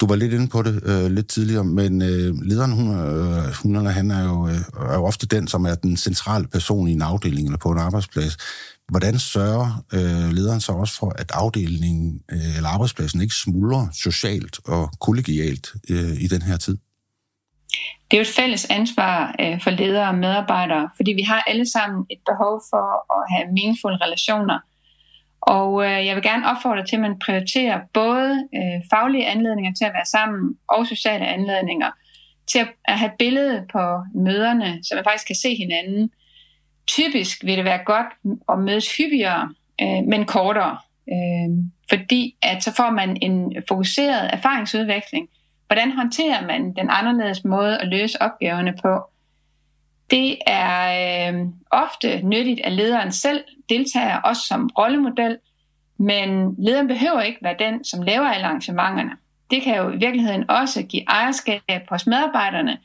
Du 0.00 0.06
var 0.06 0.16
lidt 0.16 0.32
inde 0.32 0.48
på 0.48 0.62
det 0.62 0.82
øh, 0.86 1.10
lidt 1.10 1.28
tidligere, 1.28 1.64
men 1.64 2.02
øh, 2.02 2.34
lederen, 2.42 2.72
hun, 2.72 2.88
øh, 2.98 3.54
hun 3.62 3.76
eller 3.76 3.90
han 3.90 4.10
er 4.10 4.24
jo, 4.24 4.48
øh, 4.48 4.90
er 4.90 4.94
jo 4.94 5.04
ofte 5.04 5.26
den, 5.26 5.48
som 5.48 5.64
er 5.64 5.74
den 5.74 5.96
centrale 5.96 6.46
person 6.48 6.88
i 6.88 6.92
en 6.92 7.02
afdeling 7.02 7.46
eller 7.46 7.58
på 7.58 7.70
en 7.70 7.78
arbejdsplads. 7.78 8.36
Hvordan 8.88 9.18
sørger 9.18 9.84
øh, 9.92 10.32
lederen 10.32 10.60
så 10.60 10.72
også 10.72 10.98
for, 10.98 11.12
at 11.18 11.30
afdelingen 11.34 12.20
øh, 12.32 12.56
eller 12.56 12.68
arbejdspladsen 12.68 13.20
ikke 13.20 13.34
smuldrer 13.34 13.86
socialt 13.92 14.58
og 14.64 14.90
kollegialt 15.00 15.68
øh, 15.90 16.22
i 16.22 16.26
den 16.26 16.42
her 16.42 16.56
tid? 16.56 16.76
Det 18.10 18.16
er 18.16 18.18
jo 18.18 18.20
et 18.20 18.36
fælles 18.36 18.70
ansvar 18.70 19.34
øh, 19.40 19.60
for 19.62 19.70
ledere 19.70 20.08
og 20.08 20.14
medarbejdere, 20.14 20.90
fordi 20.96 21.12
vi 21.12 21.22
har 21.22 21.44
alle 21.46 21.70
sammen 21.70 22.06
et 22.10 22.18
behov 22.26 22.62
for 22.70 22.86
at 23.16 23.22
have 23.32 23.52
meningsfulde 23.52 24.04
relationer. 24.04 24.58
Og 25.40 25.84
øh, 25.84 26.06
jeg 26.06 26.14
vil 26.14 26.22
gerne 26.22 26.46
opfordre 26.50 26.86
til, 26.86 26.96
at 26.96 27.02
man 27.02 27.18
prioriterer 27.18 27.80
både 27.94 28.48
øh, 28.54 28.82
faglige 28.90 29.26
anledninger 29.26 29.72
til 29.74 29.84
at 29.84 29.92
være 29.92 30.04
sammen 30.04 30.56
og 30.68 30.86
sociale 30.86 31.26
anledninger 31.26 31.90
til 32.46 32.58
at, 32.58 32.98
have 32.98 33.12
billede 33.18 33.66
på 33.72 34.02
møderne, 34.14 34.78
så 34.82 34.94
man 34.94 35.04
faktisk 35.04 35.26
kan 35.26 35.36
se 35.36 35.54
hinanden. 35.54 36.10
Typisk 36.86 37.44
vil 37.44 37.56
det 37.56 37.64
være 37.64 37.84
godt 37.84 38.06
at 38.48 38.58
mødes 38.58 38.96
hyppigere, 38.96 39.54
men 40.06 40.24
kortere. 40.24 40.78
Fordi 41.88 42.36
at 42.42 42.64
så 42.64 42.74
får 42.74 42.90
man 42.90 43.18
en 43.22 43.62
fokuseret 43.68 44.30
erfaringsudveksling, 44.32 45.28
Hvordan 45.68 45.92
håndterer 45.92 46.46
man 46.46 46.72
den 46.72 46.90
anderledes 46.90 47.44
måde 47.44 47.78
at 47.78 47.88
løse 47.88 48.22
opgaverne 48.22 48.74
på? 48.82 49.10
Det 50.10 50.38
er 50.46 51.32
øh, 51.32 51.46
ofte 51.70 52.22
nyttigt, 52.22 52.60
at 52.60 52.72
lederen 52.72 53.12
selv 53.12 53.44
deltager, 53.68 54.16
også 54.16 54.42
som 54.42 54.70
rollemodel, 54.78 55.38
men 55.98 56.54
lederen 56.58 56.88
behøver 56.88 57.20
ikke 57.20 57.38
være 57.42 57.56
den, 57.58 57.84
som 57.84 58.02
laver 58.02 58.26
alle 58.28 58.46
arrangementerne. 58.46 59.10
Det 59.50 59.62
kan 59.62 59.76
jo 59.76 59.90
i 59.90 59.96
virkeligheden 59.96 60.50
også 60.50 60.82
give 60.82 61.04
ejerskab 61.08 61.88
hos 61.88 62.06
medarbejderne, 62.06 62.78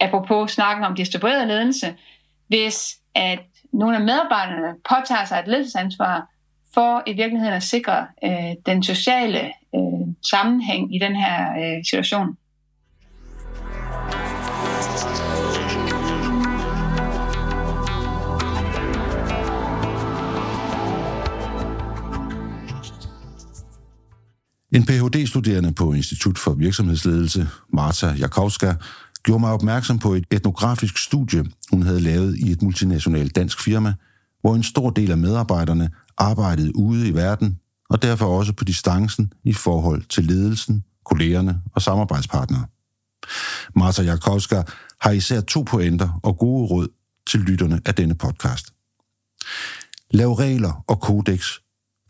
apropos 0.00 0.52
snakken 0.52 0.84
om 0.84 0.94
distribueret 0.94 1.48
ledelse, 1.48 1.96
hvis 2.46 2.96
at 3.14 3.40
nogle 3.72 3.96
af 3.96 4.02
medarbejderne 4.02 4.74
påtager 4.88 5.24
sig 5.24 5.38
et 5.38 5.48
ledelsesansvar 5.48 6.28
for 6.74 7.02
i 7.06 7.12
virkeligheden 7.12 7.54
at 7.54 7.62
sikre 7.62 8.06
øh, 8.24 8.54
den 8.66 8.82
sociale 8.82 9.40
øh, 9.74 10.14
sammenhæng 10.30 10.94
i 10.94 10.98
den 10.98 11.16
her 11.16 11.52
øh, 11.52 11.84
situation. 11.84 12.36
En 24.72 24.84
Ph.D.-studerende 24.84 25.72
på 25.72 25.92
Institut 25.92 26.38
for 26.38 26.54
Virksomhedsledelse, 26.54 27.48
Marta 27.72 28.06
Jakowska, 28.06 28.74
gjorde 29.22 29.40
mig 29.40 29.52
opmærksom 29.52 29.98
på 29.98 30.14
et 30.14 30.24
etnografisk 30.30 30.98
studie, 30.98 31.44
hun 31.70 31.82
havde 31.82 32.00
lavet 32.00 32.36
i 32.36 32.50
et 32.50 32.62
multinationalt 32.62 33.36
dansk 33.36 33.64
firma, 33.64 33.94
hvor 34.40 34.54
en 34.54 34.62
stor 34.62 34.90
del 34.90 35.10
af 35.10 35.18
medarbejderne 35.18 35.90
arbejdet 36.18 36.72
ude 36.74 37.08
i 37.08 37.14
verden, 37.14 37.60
og 37.90 38.02
derfor 38.02 38.26
også 38.26 38.52
på 38.52 38.64
distancen 38.64 39.32
i 39.44 39.52
forhold 39.52 40.02
til 40.08 40.24
ledelsen, 40.24 40.84
kollegerne 41.04 41.60
og 41.74 41.82
samarbejdspartnere. 41.82 42.66
Marta 43.76 44.02
Jakowska 44.02 44.62
har 45.00 45.10
især 45.10 45.40
to 45.40 45.62
pointer 45.62 46.20
og 46.22 46.38
gode 46.38 46.66
råd 46.66 46.88
til 47.26 47.40
lytterne 47.40 47.80
af 47.84 47.94
denne 47.94 48.14
podcast. 48.14 48.74
Lav 50.10 50.32
regler 50.32 50.84
og 50.86 51.00
kodex 51.00 51.52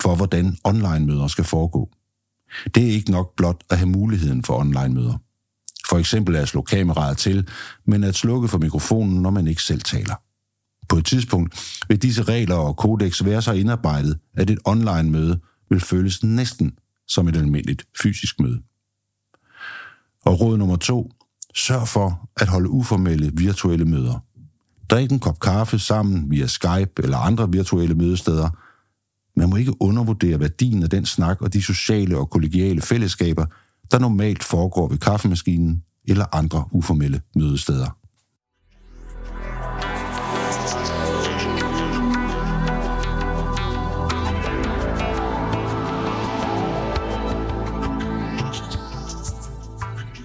for, 0.02 0.14
hvordan 0.14 0.56
online-møder 0.64 1.28
skal 1.28 1.44
foregå. 1.44 1.90
Det 2.74 2.84
er 2.84 2.90
ikke 2.90 3.10
nok 3.10 3.36
blot 3.36 3.64
at 3.70 3.78
have 3.78 3.88
muligheden 3.88 4.44
for 4.44 4.58
online-møder. 4.58 5.18
For 5.88 5.98
eksempel 5.98 6.36
at 6.36 6.48
slå 6.48 6.62
kameraet 6.62 7.18
til, 7.18 7.48
men 7.86 8.04
at 8.04 8.14
slukke 8.14 8.48
for 8.48 8.58
mikrofonen, 8.58 9.22
når 9.22 9.30
man 9.30 9.46
ikke 9.46 9.62
selv 9.62 9.80
taler. 9.80 10.14
På 10.88 10.97
et 10.97 11.07
tidspunkt 11.07 11.80
vil 11.88 12.02
disse 12.02 12.23
regler 12.23 12.54
og 12.54 12.76
kodex 12.76 13.25
være 13.25 13.42
så 13.42 13.52
indarbejdet, 13.52 14.18
at 14.35 14.50
et 14.50 14.59
online-møde 14.64 15.40
vil 15.71 15.80
føles 15.80 16.23
næsten 16.25 16.73
som 17.09 17.28
et 17.28 17.37
almindeligt 17.37 17.85
fysisk 18.02 18.40
møde. 18.40 18.62
Og 20.25 20.40
råd 20.40 20.59
nummer 20.59 20.76
to. 20.76 21.11
Sørg 21.54 21.88
for 21.88 22.28
at 22.37 22.49
holde 22.49 22.68
uformelle 22.68 23.33
virtuelle 23.35 23.85
møder. 23.85 24.25
Drik 24.90 25.12
en 25.12 25.18
kop 25.18 25.40
kaffe 25.40 25.78
sammen 25.78 26.30
via 26.30 26.47
Skype 26.47 26.92
eller 26.99 27.18
andre 27.18 27.52
virtuelle 27.52 27.95
mødesteder. 27.95 28.50
Man 29.37 29.50
må 29.50 29.57
ikke 29.57 29.83
undervurdere 29.83 30.40
værdien 30.40 30.83
af 30.83 30.90
den 30.90 31.07
snak 31.07 31.42
og 31.42 31.52
de 31.52 31.62
sociale 31.62 32.18
og 32.18 32.30
kollegiale 32.30 32.80
fællesskaber, 32.80 33.47
der 33.90 33.99
normalt 33.99 34.45
foregår 34.45 34.88
ved 34.88 34.99
kaffemaskinen 34.99 35.83
eller 36.09 36.25
andre 36.33 36.64
uformelle 36.71 37.21
mødesteder. 37.37 37.97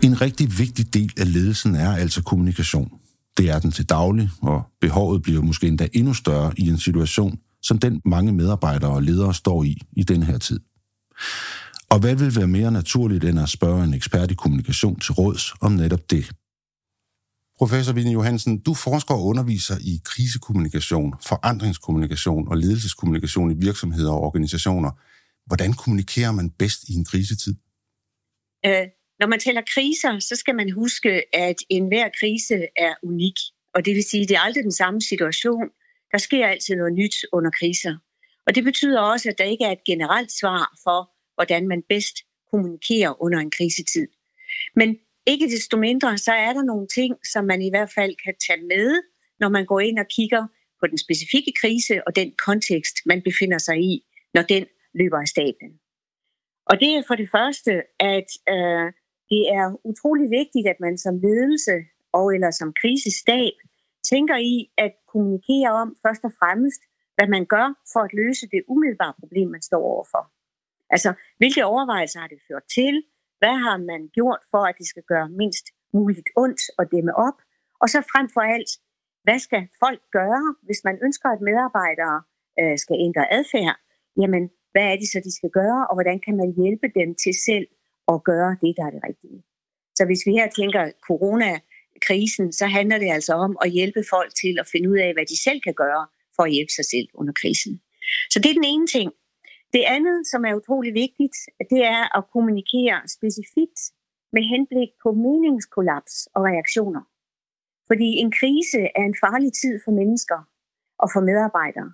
En 0.04 0.22
rigtig 0.22 0.60
vigtig 0.60 0.94
del 0.94 1.14
af 1.18 1.34
ledelsen 1.34 1.76
er 1.76 1.96
altså 1.96 2.24
kommunikation. 2.24 2.92
Det 3.38 3.50
er 3.50 3.60
den 3.60 3.72
til 3.72 3.90
daglig, 3.90 4.30
og 4.42 4.64
behovet 4.82 5.22
bliver 5.22 5.42
måske 5.42 5.68
endda 5.68 5.88
endnu 5.94 6.14
større 6.14 6.54
i 6.58 6.70
en 6.70 6.78
situation, 6.78 7.40
som 7.62 7.78
den 7.78 8.02
mange 8.06 8.32
medarbejdere 8.32 8.92
og 8.92 9.04
ledere 9.04 9.34
står 9.34 9.64
i 9.64 9.78
i 9.92 10.04
den 10.04 10.24
her 10.24 10.38
tid. 10.38 10.60
Og 11.90 12.00
hvad 12.00 12.16
vil 12.16 12.36
være 12.36 12.48
mere 12.48 12.72
naturligt 12.72 13.24
end 13.24 13.40
at 13.40 13.50
spørge 13.50 13.84
en 13.84 13.94
ekspert 13.94 14.32
i 14.32 14.34
kommunikation 14.34 15.00
til 15.00 15.14
råds 15.14 15.54
om 15.62 15.72
netop 15.72 16.10
det? 16.10 16.32
Professor 17.58 17.94
Vinnie 17.94 18.14
Johansen, 18.14 18.60
du 18.60 18.74
forsker 18.74 19.14
og 19.14 19.26
underviser 19.26 19.78
i 19.82 20.02
krisekommunikation, 20.06 21.14
forandringskommunikation 21.22 22.48
og 22.48 22.58
ledelseskommunikation 22.58 23.52
i 23.52 23.56
virksomheder 23.58 24.12
og 24.12 24.22
organisationer. 24.22 24.92
Hvordan 25.46 25.74
kommunikerer 25.74 26.32
man 26.32 26.50
bedst 26.50 26.84
i 26.90 26.94
en 26.94 27.06
krisetid? 27.06 27.56
Øh, 28.66 28.88
når 29.20 29.28
man 29.28 29.40
taler 29.40 29.62
kriser, 29.74 30.20
så 30.20 30.36
skal 30.36 30.56
man 30.56 30.72
huske, 30.72 31.36
at 31.36 31.56
enhver 31.70 32.10
krise 32.20 32.68
er 32.76 32.94
unik. 33.04 33.38
Og 33.76 33.86
det 33.86 33.96
vil 33.96 34.04
sige, 34.04 34.24
at 34.24 34.30
det 34.30 34.36
er 34.36 34.42
aldrig 34.42 34.64
den 34.64 34.72
samme 34.72 35.02
situation. 35.02 35.70
Der 36.12 36.18
sker 36.18 36.48
altid 36.48 36.76
noget 36.76 36.94
nyt 36.94 37.16
under 37.32 37.52
kriser. 37.52 37.96
Og 38.48 38.56
det 38.56 38.64
betyder 38.64 39.00
også, 39.02 39.30
at 39.30 39.38
der 39.38 39.44
ikke 39.44 39.66
er 39.66 39.72
et 39.72 39.84
generelt 39.86 40.32
svar 40.32 40.78
for, 40.84 41.12
hvordan 41.36 41.68
man 41.68 41.84
bedst 41.90 42.18
kommunikerer 42.52 43.22
under 43.24 43.40
en 43.40 43.52
krisetid. 43.52 44.08
Men 44.76 44.98
ikke 45.26 45.48
desto 45.48 45.78
mindre, 45.78 46.18
så 46.18 46.34
er 46.34 46.54
der 46.54 46.64
nogle 46.64 46.88
ting, 46.88 47.16
som 47.34 47.46
man 47.46 47.62
i 47.62 47.70
hvert 47.70 47.92
fald 47.96 48.16
kan 48.26 48.36
tage 48.48 48.62
med, 48.68 49.02
når 49.40 49.50
man 49.50 49.66
går 49.66 49.80
ind 49.80 50.00
og 50.00 50.06
kigger 50.16 50.48
på 50.80 50.88
den 50.88 50.98
specifikke 50.98 51.54
krise 51.62 52.08
og 52.08 52.16
den 52.16 52.34
kontekst, 52.46 52.96
man 53.06 53.22
befinder 53.22 53.58
sig 53.58 53.78
i, 53.80 54.02
når 54.34 54.42
den 54.42 54.66
løber 54.94 55.18
af 55.18 55.28
staten. 55.28 55.70
Og 56.66 56.80
det 56.80 56.90
er 56.96 57.04
for 57.08 57.16
det 57.16 57.30
første, 57.32 57.72
at 58.00 58.30
øh, 58.54 58.92
det 59.34 59.44
er 59.58 59.66
utrolig 59.92 60.28
vigtigt, 60.40 60.68
at 60.74 60.80
man 60.86 60.96
som 60.98 61.16
ledelse 61.28 61.76
og 62.18 62.26
eller 62.36 62.52
som 62.52 62.70
krisestab 62.82 63.56
tænker 64.12 64.38
i 64.54 64.56
at 64.86 64.92
kommunikere 65.12 65.72
om 65.82 65.90
først 66.04 66.24
og 66.30 66.34
fremmest, 66.40 66.82
hvad 67.16 67.28
man 67.36 67.46
gør 67.56 67.68
for 67.94 68.02
at 68.08 68.14
løse 68.22 68.46
det 68.54 68.62
umiddelbare 68.74 69.14
problem, 69.22 69.48
man 69.56 69.64
står 69.70 69.84
overfor. 69.94 70.24
Altså, 70.96 71.10
hvilke 71.40 71.66
overvejelser 71.74 72.20
har 72.20 72.30
det 72.34 72.40
ført 72.48 72.66
til? 72.78 72.94
Hvad 73.42 73.58
har 73.66 73.78
man 73.92 74.02
gjort 74.18 74.42
for, 74.52 74.64
at 74.70 74.76
det 74.80 74.88
skal 74.92 75.04
gøre 75.14 75.30
mindst 75.42 75.66
muligt 75.94 76.30
ondt 76.44 76.62
og 76.80 76.86
dæmme 76.94 77.14
op? 77.28 77.38
Og 77.82 77.88
så 77.94 78.00
frem 78.12 78.28
for 78.36 78.44
alt, 78.56 78.72
hvad 79.26 79.40
skal 79.40 79.64
folk 79.84 80.02
gøre, 80.20 80.46
hvis 80.68 80.82
man 80.88 80.98
ønsker, 81.06 81.30
at 81.30 81.42
medarbejdere 81.50 82.18
øh, 82.60 82.78
skal 82.84 82.98
ændre 83.08 83.26
adfærd? 83.38 83.76
Jamen, 84.22 84.44
hvad 84.74 84.86
er 84.92 84.96
det 85.02 85.08
så, 85.14 85.20
de 85.28 85.34
skal 85.40 85.52
gøre, 85.60 85.82
og 85.90 85.94
hvordan 85.96 86.20
kan 86.26 86.36
man 86.42 86.50
hjælpe 86.62 86.88
dem 87.00 87.10
til 87.24 87.34
selv 87.48 87.68
at 88.08 88.24
gøre 88.24 88.52
det, 88.62 88.74
der 88.78 88.86
er 88.86 88.94
det 88.96 89.02
rigtige. 89.10 89.44
Så 89.96 90.06
hvis 90.06 90.26
vi 90.26 90.32
her 90.32 90.50
tænker 90.50 90.92
coronakrisen, 91.08 92.54
så 92.54 92.66
handler 92.66 92.98
det 92.98 93.10
altså 93.18 93.34
om 93.34 93.58
at 93.66 93.72
hjælpe 93.72 94.04
folk 94.10 94.32
til 94.42 94.54
at 94.60 94.68
finde 94.72 94.90
ud 94.90 94.98
af, 95.06 95.14
hvad 95.14 95.26
de 95.26 95.44
selv 95.44 95.60
kan 95.62 95.74
gøre 95.74 96.08
for 96.36 96.44
at 96.44 96.52
hjælpe 96.52 96.74
sig 96.78 96.86
selv 96.94 97.08
under 97.14 97.34
krisen. 97.42 97.82
Så 98.32 98.40
det 98.40 98.50
er 98.50 98.60
den 98.62 98.72
ene 98.74 98.88
ting. 98.88 99.12
Det 99.74 99.84
andet, 99.96 100.18
som 100.32 100.46
er 100.46 100.54
utrolig 100.62 100.94
vigtigt, 100.94 101.38
det 101.72 101.82
er 101.96 102.18
at 102.18 102.24
kommunikere 102.34 102.98
specifikt 103.18 103.80
med 104.36 104.44
henblik 104.54 104.92
på 105.04 105.10
meningskollaps 105.26 106.16
og 106.36 106.42
reaktioner. 106.50 107.04
Fordi 107.90 108.10
en 108.24 108.32
krise 108.40 108.82
er 109.00 109.06
en 109.12 109.18
farlig 109.24 109.52
tid 109.62 109.76
for 109.86 109.92
mennesker 109.92 110.40
og 111.02 111.08
for 111.14 111.22
medarbejdere. 111.30 111.92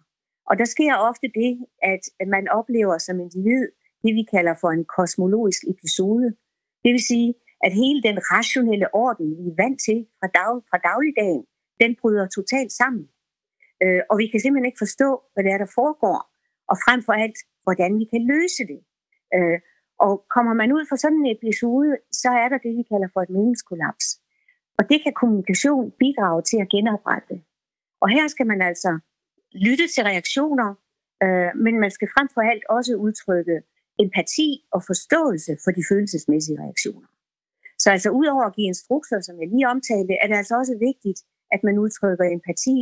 Og 0.49 0.53
der 0.59 0.65
sker 0.65 0.93
ofte 1.09 1.27
det, 1.41 1.51
at 1.93 2.03
man 2.35 2.45
oplever 2.59 2.97
som 2.97 3.19
individ 3.19 3.63
det, 4.03 4.11
vi 4.19 4.23
kalder 4.33 4.55
for 4.61 4.69
en 4.77 4.85
kosmologisk 4.97 5.61
episode. 5.73 6.27
Det 6.83 6.91
vil 6.95 7.05
sige, 7.11 7.33
at 7.65 7.71
hele 7.73 8.01
den 8.03 8.17
rationelle 8.33 8.87
orden, 8.93 9.29
vi 9.39 9.45
er 9.51 9.61
vant 9.63 9.79
til 9.87 9.99
fra, 10.19 10.27
dag, 10.39 10.53
fra 10.69 10.77
dagligdagen, 10.89 11.43
den 11.81 11.91
bryder 12.01 12.27
totalt 12.27 12.71
sammen. 12.71 13.05
Øh, 13.83 14.01
og 14.09 14.15
vi 14.21 14.27
kan 14.27 14.39
simpelthen 14.39 14.69
ikke 14.69 14.83
forstå, 14.85 15.09
hvad 15.33 15.43
det 15.43 15.51
er, 15.51 15.57
der 15.57 15.71
foregår, 15.79 16.17
og 16.71 16.75
frem 16.85 16.99
for 17.07 17.13
alt, 17.23 17.39
hvordan 17.65 17.91
vi 17.99 18.05
kan 18.13 18.21
løse 18.33 18.63
det. 18.71 18.81
Øh, 19.35 19.59
og 20.05 20.13
kommer 20.35 20.53
man 20.61 20.71
ud 20.77 20.83
for 20.89 20.95
sådan 20.95 21.19
en 21.21 21.35
episode, 21.37 21.91
så 22.21 22.29
er 22.43 22.47
der 22.49 22.59
det, 22.65 22.73
vi 22.79 22.83
kalder 22.91 23.09
for 23.13 23.21
et 23.21 23.29
meningskollaps. 23.29 24.07
Og 24.77 24.83
det 24.89 24.99
kan 25.03 25.13
kommunikation 25.21 25.91
bidrage 26.01 26.41
til 26.49 26.57
at 26.63 26.69
genoprette. 26.75 27.35
Og 28.01 28.09
her 28.09 28.27
skal 28.27 28.47
man 28.47 28.61
altså 28.61 28.91
lytte 29.65 29.87
til 29.93 30.03
reaktioner, 30.11 30.69
øh, 31.23 31.51
men 31.63 31.79
man 31.83 31.91
skal 31.91 32.09
frem 32.13 32.27
for 32.33 32.41
alt 32.41 32.65
også 32.69 32.93
udtrykke 32.95 33.55
empati 34.05 34.49
og 34.75 34.81
forståelse 34.89 35.51
for 35.63 35.71
de 35.77 35.83
følelsesmæssige 35.89 36.61
reaktioner. 36.63 37.07
Så 37.83 37.87
altså 37.95 38.09
udover 38.09 38.43
at 38.45 38.55
give 38.55 38.67
instrukser, 38.73 39.19
som 39.21 39.35
jeg 39.41 39.47
lige 39.47 39.69
omtalte, 39.73 40.13
er 40.21 40.27
det 40.27 40.35
altså 40.41 40.55
også 40.61 40.75
vigtigt, 40.89 41.19
at 41.51 41.61
man 41.63 41.79
udtrykker 41.83 42.25
empati 42.37 42.77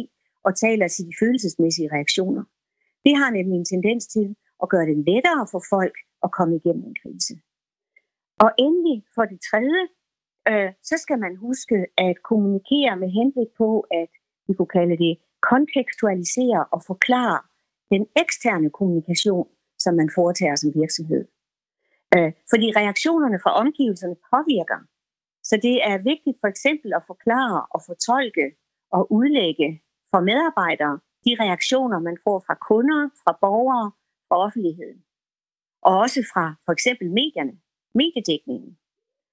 og 0.45 0.51
taler 0.55 0.87
til 0.87 1.05
de 1.05 1.13
følelsesmæssige 1.21 1.89
reaktioner. 1.95 2.43
Det 3.05 3.13
har 3.21 3.29
nemlig 3.37 3.57
en 3.57 3.71
tendens 3.73 4.07
til 4.07 4.35
at 4.63 4.69
gøre 4.69 4.85
det 4.91 4.97
lettere 5.09 5.47
for 5.51 5.61
folk 5.69 5.95
at 6.25 6.31
komme 6.37 6.55
igennem 6.55 6.85
en 6.89 6.97
krise. 7.03 7.33
Og 8.43 8.49
endelig 8.65 8.97
for 9.15 9.25
det 9.31 9.39
tredje, 9.49 9.83
øh, 10.51 10.71
så 10.89 10.95
skal 11.03 11.19
man 11.25 11.35
huske 11.35 11.77
at 11.97 12.15
kommunikere 12.29 12.93
med 13.01 13.09
henblik 13.19 13.51
på, 13.57 13.69
at 14.01 14.11
vi 14.47 14.53
kunne 14.53 14.73
kalde 14.79 14.97
det 15.05 15.13
kontekstualisere 15.51 16.65
og 16.73 16.81
forklare 16.91 17.39
den 17.91 18.03
eksterne 18.23 18.69
kommunikation, 18.69 19.47
som 19.79 19.93
man 19.95 20.09
foretager 20.15 20.55
som 20.55 20.71
virksomhed. 20.81 21.23
Øh, 22.15 22.31
fordi 22.51 22.67
reaktionerne 22.79 23.39
fra 23.43 23.51
omgivelserne 23.63 24.15
påvirker. 24.31 24.79
Så 25.49 25.55
det 25.65 25.75
er 25.89 25.97
vigtigt 26.11 26.37
for 26.41 26.47
eksempel 26.53 26.89
at 26.93 27.03
forklare 27.07 27.65
og 27.73 27.81
fortolke 27.89 28.45
og 28.91 29.11
udlægge 29.17 29.67
for 30.11 30.19
medarbejdere 30.29 30.95
de 31.25 31.31
reaktioner, 31.43 31.99
man 31.99 32.17
får 32.25 32.37
fra 32.47 32.55
kunder, 32.69 33.01
fra 33.23 33.37
borgere, 33.41 33.91
fra 34.27 34.35
offentligheden. 34.45 34.99
Og 35.87 35.93
også 36.03 36.19
fra 36.33 36.45
for 36.65 36.71
eksempel 36.71 37.07
medierne, 37.19 37.55
mediedækningen. 37.99 38.71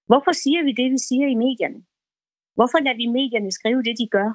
Hvorfor 0.07 0.33
siger 0.43 0.63
vi 0.65 0.73
det, 0.81 0.89
vi 0.95 0.99
siger 1.09 1.27
i 1.29 1.35
medierne? 1.47 1.81
Hvorfor 2.57 2.79
lader 2.85 2.97
vi 3.03 3.07
medierne 3.21 3.53
skrive 3.59 3.83
det, 3.83 3.95
de 4.03 4.09
gør? 4.17 4.31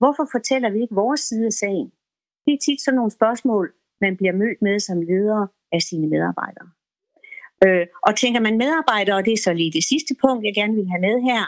Hvorfor 0.00 0.26
fortæller 0.34 0.70
vi 0.70 0.78
ikke 0.82 0.94
vores 0.94 1.20
side 1.20 1.46
af 1.46 1.52
sagen? 1.52 1.88
Det 2.44 2.52
er 2.54 2.64
tit 2.66 2.80
sådan 2.80 2.96
nogle 2.96 3.10
spørgsmål, 3.10 3.64
man 4.00 4.16
bliver 4.16 4.32
mødt 4.32 4.62
med 4.62 4.78
som 4.78 5.02
leder 5.02 5.46
af 5.72 5.82
sine 5.82 6.06
medarbejdere. 6.08 6.68
Øh, 7.66 7.86
og 8.06 8.16
tænker 8.16 8.40
man 8.40 8.58
medarbejdere, 8.58 9.16
og 9.16 9.24
det 9.24 9.32
er 9.32 9.44
så 9.46 9.52
lige 9.52 9.72
det 9.78 9.84
sidste 9.84 10.14
punkt, 10.24 10.44
jeg 10.44 10.54
gerne 10.54 10.74
vil 10.74 10.88
have 10.92 11.00
med 11.08 11.16
her, 11.30 11.42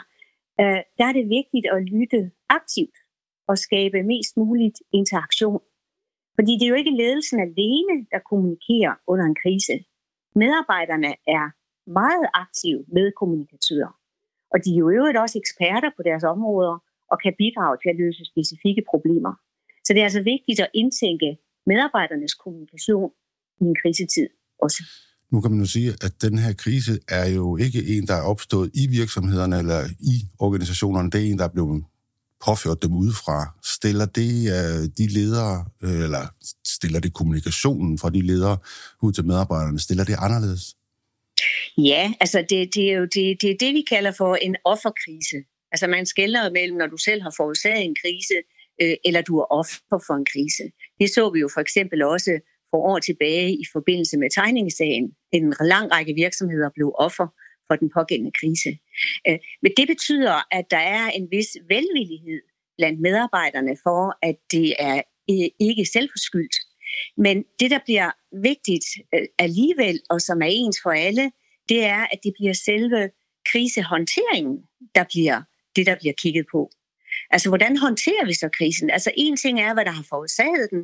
øh, 0.61 0.81
der 0.97 1.05
er 1.09 1.13
det 1.19 1.35
vigtigt 1.39 1.65
at 1.75 1.83
lytte 1.83 2.31
aktivt 2.49 2.97
og 3.47 3.57
skabe 3.57 4.03
mest 4.03 4.37
muligt 4.37 4.77
interaktion. 4.93 5.61
Fordi 6.35 6.51
det 6.57 6.65
er 6.65 6.73
jo 6.73 6.81
ikke 6.81 6.97
ledelsen 7.03 7.39
alene, 7.39 7.95
der 8.11 8.19
kommunikerer 8.29 8.93
under 9.07 9.25
en 9.25 9.37
krise. 9.43 9.75
Medarbejderne 10.35 11.11
er 11.37 11.45
meget 12.01 12.25
aktive 12.33 12.85
medkommunikatører. 12.97 13.93
Og 14.53 14.57
de 14.63 14.69
er 14.73 14.79
jo 14.79 14.89
øvrigt 14.89 15.17
også 15.17 15.37
eksperter 15.43 15.91
på 15.97 16.01
deres 16.03 16.23
områder 16.23 16.75
og 17.11 17.17
kan 17.23 17.33
bidrage 17.37 17.77
til 17.81 17.89
at 17.89 17.99
løse 18.03 18.23
specifikke 18.25 18.83
problemer. 18.91 19.33
Så 19.85 19.89
det 19.93 19.99
er 19.99 20.09
altså 20.09 20.23
vigtigt 20.33 20.59
at 20.59 20.69
indtænke 20.73 21.29
medarbejdernes 21.71 22.33
kommunikation 22.43 23.09
i 23.61 23.63
en 23.63 23.75
krisetid 23.81 24.27
også. 24.65 24.81
Nu 25.31 25.41
kan 25.41 25.51
man 25.51 25.59
jo 25.59 25.65
sige, 25.65 25.89
at 26.05 26.13
den 26.21 26.37
her 26.37 26.53
krise 26.53 26.99
er 27.19 27.27
jo 27.29 27.57
ikke 27.57 27.79
en, 27.97 28.07
der 28.07 28.15
er 28.15 28.25
opstået 28.33 28.71
i 28.73 28.87
virksomhederne 28.87 29.57
eller 29.59 29.81
i 29.99 30.15
organisationerne. 30.39 31.11
Det 31.11 31.19
er 31.21 31.31
en, 31.31 31.39
der 31.39 31.45
er 31.45 31.55
blevet 31.57 31.83
påført 32.45 32.83
dem 32.83 32.93
udefra. 32.93 33.37
Stiller 33.75 34.05
det 34.05 34.33
uh, 34.57 34.83
de 34.97 35.07
ledere, 35.17 35.65
uh, 35.83 36.03
eller 36.05 36.23
stiller 36.67 36.99
det 36.99 37.13
kommunikationen 37.13 37.99
fra 37.99 38.09
de 38.09 38.21
ledere 38.21 38.57
ud 39.01 39.13
til 39.13 39.25
medarbejderne, 39.25 39.79
stiller 39.79 40.03
det 40.03 40.15
anderledes? 40.19 40.75
Ja, 41.77 42.13
altså 42.19 42.45
det, 42.49 42.75
det 42.75 42.91
er 42.91 42.97
jo 43.01 43.03
det, 43.03 43.41
det, 43.41 43.49
er 43.51 43.57
det, 43.59 43.73
vi 43.73 43.83
kalder 43.89 44.11
for 44.17 44.35
en 44.35 44.55
offerkrise. 44.65 45.37
Altså 45.71 45.87
man 45.87 46.05
skælder 46.05 46.51
mellem, 46.51 46.77
når 46.77 46.87
du 46.87 46.97
selv 46.97 47.21
har 47.21 47.33
forårsaget 47.37 47.83
en 47.83 47.95
krise, 48.03 48.37
øh, 48.81 48.95
eller 49.05 49.21
du 49.21 49.33
er 49.39 49.47
offer 49.59 49.97
for 50.07 50.13
en 50.13 50.25
krise. 50.33 50.63
Det 50.99 51.09
så 51.09 51.29
vi 51.33 51.39
jo 51.39 51.49
for 51.53 51.61
eksempel 51.61 52.03
også 52.03 52.39
for 52.71 52.77
år 52.77 52.99
tilbage 52.99 53.51
i 53.53 53.65
forbindelse 53.73 54.17
med 54.17 54.29
tegningssagen. 54.29 55.11
En 55.31 55.53
lang 55.61 55.91
række 55.91 56.13
virksomheder 56.13 56.69
blev 56.75 56.91
offer 56.97 57.27
for 57.67 57.75
den 57.75 57.89
pågældende 57.97 58.31
krise. 58.39 58.69
Øh, 59.27 59.39
men 59.61 59.71
det 59.77 59.87
betyder, 59.87 60.35
at 60.57 60.65
der 60.71 60.83
er 60.97 61.05
en 61.09 61.27
vis 61.31 61.49
velvillighed 61.69 62.41
blandt 62.77 62.99
medarbejderne 63.01 63.75
for, 63.83 64.17
at 64.29 64.37
det 64.51 64.75
er 64.79 64.97
øh, 65.31 65.49
ikke 65.59 65.85
selvforskyldt. 65.85 66.55
Men 67.17 67.43
det, 67.59 67.71
der 67.71 67.79
bliver 67.85 68.09
vigtigt 68.49 68.85
øh, 69.13 69.27
alligevel, 69.39 70.01
og 70.09 70.21
som 70.21 70.41
er 70.41 70.51
ens 70.51 70.79
for 70.83 70.91
alle, 70.91 71.31
det 71.69 71.85
er, 71.85 72.01
at 72.13 72.19
det 72.23 72.33
bliver 72.39 72.53
selve 72.53 73.09
krisehåndteringen, 73.51 74.57
der 74.95 75.03
bliver 75.13 75.41
det, 75.75 75.85
der 75.85 75.95
bliver 76.01 76.13
kigget 76.13 76.45
på. 76.51 76.71
Altså, 77.33 77.47
hvordan 77.49 77.77
håndterer 77.77 78.25
vi 78.25 78.33
så 78.33 78.49
krisen? 78.57 78.89
Altså, 78.89 79.11
en 79.17 79.35
ting 79.43 79.55
er, 79.59 79.73
hvad 79.73 79.85
der 79.85 79.91
har 79.99 80.05
forårsaget 80.09 80.67
den. 80.73 80.81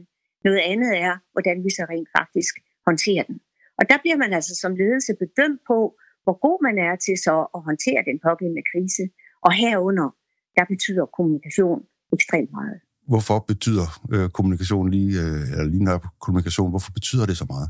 Noget 0.47 0.61
andet 0.71 0.91
er, 1.07 1.13
hvordan 1.33 1.57
vi 1.65 1.69
så 1.77 1.83
rent 1.91 2.09
faktisk 2.17 2.53
håndterer 2.87 3.23
den. 3.29 3.37
Og 3.79 3.83
der 3.89 3.97
bliver 4.03 4.17
man 4.23 4.31
altså 4.33 4.53
som 4.61 4.71
ledelse 4.81 5.13
bedømt 5.23 5.61
på, 5.71 5.79
hvor 6.23 6.35
god 6.45 6.57
man 6.67 6.75
er 6.87 6.93
til 7.05 7.15
så 7.27 7.35
at 7.55 7.61
håndtere 7.67 8.01
den 8.09 8.17
pågældende 8.27 8.63
krise. 8.71 9.03
Og 9.45 9.51
herunder, 9.61 10.09
der 10.57 10.65
betyder 10.73 11.05
kommunikation 11.17 11.79
ekstremt 12.15 12.51
meget. 12.57 12.77
Hvorfor 13.11 13.39
betyder 13.51 13.87
øh, 14.13 14.29
kommunikation 14.37 14.85
lige, 14.95 15.13
øh, 15.23 15.43
eller 15.51 15.67
lige 15.73 15.83
nok 15.83 16.01
kommunikation, 16.25 16.69
hvorfor 16.69 16.91
betyder 16.91 17.25
det 17.25 17.37
så 17.37 17.45
meget? 17.53 17.69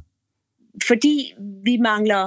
Fordi 0.90 1.34
vi 1.66 1.78
mangler 1.78 2.24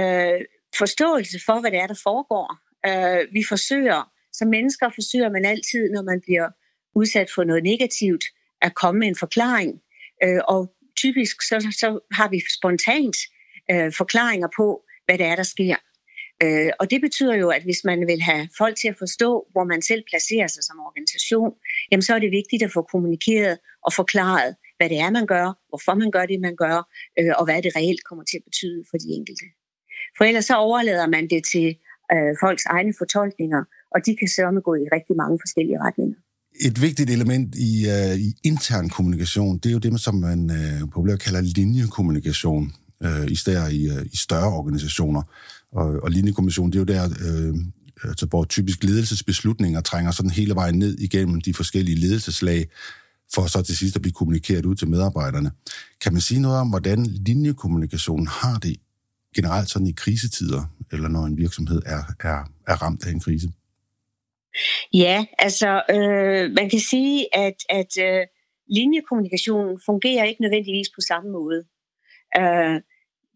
øh, 0.00 0.40
forståelse 0.78 1.38
for, 1.46 1.60
hvad 1.60 1.70
det 1.70 1.80
er, 1.80 1.86
der 1.86 2.00
foregår. 2.08 2.46
Øh, 2.88 3.20
vi 3.36 3.42
forsøger, 3.48 4.00
som 4.38 4.48
mennesker 4.48 4.88
forsøger 4.94 5.30
man 5.30 5.44
altid, 5.44 5.90
når 5.90 6.02
man 6.02 6.20
bliver 6.20 6.48
udsat 6.94 7.28
for 7.34 7.44
noget 7.44 7.62
negativt, 7.62 8.24
at 8.62 8.74
komme 8.74 8.98
med 8.98 9.08
en 9.08 9.16
forklaring. 9.16 9.80
Øh, 10.24 10.40
og 10.48 10.74
typisk 10.96 11.36
så, 11.42 11.56
så 11.80 11.88
har 12.12 12.28
vi 12.28 12.42
spontant 12.58 13.16
øh, 13.70 13.92
forklaringer 13.92 14.48
på, 14.56 14.84
hvad 15.06 15.18
det 15.18 15.26
er, 15.26 15.36
der 15.36 15.42
sker. 15.42 15.76
Øh, 16.42 16.70
og 16.80 16.90
det 16.90 17.00
betyder 17.00 17.34
jo, 17.34 17.48
at 17.50 17.62
hvis 17.62 17.84
man 17.84 18.06
vil 18.06 18.22
have 18.22 18.48
folk 18.58 18.76
til 18.76 18.88
at 18.88 18.96
forstå, 18.98 19.46
hvor 19.52 19.64
man 19.64 19.82
selv 19.82 20.02
placerer 20.10 20.46
sig 20.46 20.64
som 20.64 20.80
organisation, 20.80 21.52
jamen 21.90 22.02
så 22.02 22.14
er 22.14 22.18
det 22.18 22.30
vigtigt 22.30 22.62
at 22.62 22.72
få 22.72 22.82
kommunikeret 22.82 23.58
og 23.86 23.92
forklaret, 23.92 24.56
hvad 24.76 24.88
det 24.88 24.98
er, 24.98 25.10
man 25.10 25.26
gør, 25.26 25.46
hvorfor 25.68 25.94
man 25.94 26.10
gør 26.10 26.26
det, 26.26 26.40
man 26.40 26.56
gør, 26.56 26.76
øh, 27.18 27.32
og 27.38 27.44
hvad 27.44 27.62
det 27.62 27.76
reelt 27.76 28.04
kommer 28.04 28.24
til 28.24 28.36
at 28.36 28.44
betyde 28.44 28.84
for 28.90 28.96
de 28.98 29.08
enkelte. 29.18 29.46
For 30.16 30.24
ellers 30.24 30.44
så 30.44 30.56
overlader 30.56 31.06
man 31.06 31.24
det 31.30 31.42
til 31.52 31.68
øh, 32.12 32.32
folks 32.42 32.64
egne 32.66 32.94
fortolkninger, 32.98 33.62
og 33.94 34.00
de 34.06 34.16
kan 34.20 34.28
sørme 34.36 34.60
gå 34.60 34.74
i 34.74 34.86
rigtig 34.96 35.16
mange 35.16 35.38
forskellige 35.42 35.78
retninger. 35.80 36.16
Et 36.60 36.82
vigtigt 36.82 37.10
element 37.10 37.54
i, 37.54 37.86
uh, 37.94 38.20
i 38.20 38.34
intern 38.44 38.88
kommunikation, 38.88 39.58
det 39.58 39.68
er 39.68 39.72
jo 39.72 39.78
det, 39.78 40.00
som 40.00 40.14
man 40.14 40.50
uh, 40.50 40.90
populært 40.90 41.20
kalder 41.20 41.40
linjekommunikation 41.40 42.72
uh, 43.04 43.26
især 43.30 43.66
i, 43.68 43.88
uh, 43.90 44.02
i 44.12 44.16
større 44.16 44.52
organisationer. 44.52 45.22
Og, 45.72 46.02
og 46.02 46.10
linjekommunikation, 46.10 46.72
det 46.72 46.76
er 46.76 46.80
jo 46.80 46.84
der, 46.84 47.04
uh, 47.06 47.58
altså, 48.04 48.26
hvor 48.26 48.44
typisk 48.44 48.84
ledelsesbeslutninger 48.84 49.80
trænger 49.80 50.10
sådan 50.10 50.30
hele 50.30 50.54
vejen 50.54 50.78
ned 50.78 50.98
igennem 50.98 51.40
de 51.40 51.54
forskellige 51.54 51.96
ledelseslag, 51.96 52.68
for 53.34 53.46
så 53.46 53.62
til 53.62 53.76
sidst 53.76 53.96
at 53.96 54.02
blive 54.02 54.12
kommunikeret 54.12 54.66
ud 54.66 54.74
til 54.74 54.88
medarbejderne. 54.88 55.50
Kan 56.02 56.12
man 56.12 56.22
sige 56.22 56.40
noget 56.40 56.58
om, 56.58 56.68
hvordan 56.68 57.06
linjekommunikationen 57.06 58.26
har 58.26 58.58
det 58.58 58.76
generelt 59.36 59.70
sådan 59.70 59.86
i 59.86 59.92
krisetider, 59.92 60.62
eller 60.92 61.08
når 61.08 61.26
en 61.26 61.36
virksomhed 61.36 61.82
er, 61.86 62.02
er, 62.20 62.50
er 62.66 62.82
ramt 62.82 63.06
af 63.06 63.10
en 63.10 63.20
krise? 63.20 63.52
Ja, 64.94 65.26
altså 65.38 65.82
øh, 65.90 66.50
man 66.58 66.70
kan 66.70 66.80
sige, 66.80 67.36
at, 67.36 67.58
at 67.68 67.92
øh, 68.06 68.26
linjekommunikationen 68.68 69.80
fungerer 69.86 70.24
ikke 70.24 70.42
nødvendigvis 70.42 70.88
på 70.94 71.00
samme 71.00 71.30
måde. 71.30 71.64
Øh, 72.38 72.80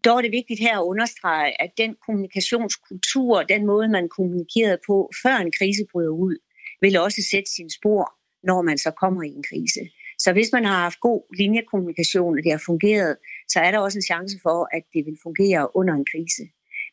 dog 0.05 0.17
er 0.17 0.21
det 0.21 0.31
vigtigt 0.31 0.59
her 0.59 0.79
at 0.79 0.85
understrege, 0.85 1.61
at 1.61 1.71
den 1.77 1.95
kommunikationskultur, 2.05 3.43
den 3.43 3.65
måde, 3.65 3.89
man 3.89 4.09
kommunikerede 4.09 4.79
på, 4.87 5.11
før 5.23 5.35
en 5.35 5.51
krise 5.59 5.83
bryder 5.91 6.09
ud, 6.09 6.37
vil 6.81 6.97
også 6.97 7.21
sætte 7.31 7.51
sin 7.51 7.69
spor, 7.69 8.13
når 8.43 8.61
man 8.61 8.77
så 8.77 8.91
kommer 8.91 9.23
i 9.23 9.27
en 9.27 9.43
krise. 9.43 9.79
Så 10.19 10.33
hvis 10.33 10.49
man 10.53 10.65
har 10.65 10.79
haft 10.81 10.99
god 10.99 11.35
linjekommunikation, 11.37 12.37
og 12.37 12.43
det 12.43 12.51
har 12.51 12.63
fungeret, 12.65 13.17
så 13.47 13.59
er 13.59 13.71
der 13.71 13.79
også 13.79 13.97
en 13.97 14.09
chance 14.11 14.37
for, 14.43 14.75
at 14.77 14.83
det 14.93 15.05
vil 15.05 15.17
fungere 15.23 15.75
under 15.75 15.93
en 15.93 16.05
krise. 16.11 16.43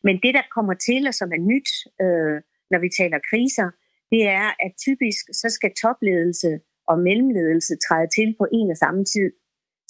Men 0.06 0.14
det, 0.22 0.34
der 0.34 0.42
kommer 0.54 0.74
til, 0.74 1.06
og 1.06 1.14
som 1.14 1.28
er 1.36 1.42
nyt, 1.52 1.70
øh, 2.04 2.36
når 2.70 2.78
vi 2.84 2.88
taler 3.00 3.18
kriser, 3.30 3.68
det 4.12 4.22
er, 4.40 4.48
at 4.66 4.72
typisk 4.86 5.24
så 5.40 5.48
skal 5.56 5.72
topledelse 5.82 6.60
og 6.90 6.96
mellemledelse 6.98 7.74
træde 7.86 8.08
til 8.16 8.28
på 8.38 8.46
en 8.52 8.70
og 8.70 8.76
samme 8.76 9.04
tid. 9.04 9.28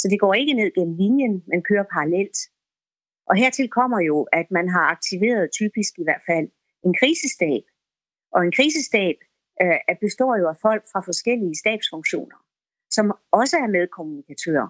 Så 0.01 0.09
det 0.11 0.21
går 0.21 0.35
ikke 0.35 0.55
ned 0.61 0.71
gennem 0.77 0.97
linjen, 0.97 1.35
man 1.53 1.63
kører 1.69 1.87
parallelt. 1.95 2.39
Og 3.29 3.37
hertil 3.37 3.69
kommer 3.69 4.01
jo, 4.01 4.17
at 4.33 4.47
man 4.51 4.69
har 4.69 4.85
aktiveret 4.95 5.51
typisk 5.61 5.93
i 5.99 6.05
hvert 6.07 6.25
fald 6.31 6.49
en 6.87 6.95
krisestab. 7.01 7.65
Og 8.35 8.41
en 8.47 8.53
krisestab 8.53 9.17
øh, 9.63 9.97
består 10.01 10.33
jo 10.41 10.47
af 10.49 10.57
folk 10.67 10.83
fra 10.93 11.01
forskellige 11.09 11.55
stabsfunktioner, 11.63 12.39
som 12.91 13.07
også 13.41 13.57
er 13.65 13.69
medkommunikatører. 13.77 14.69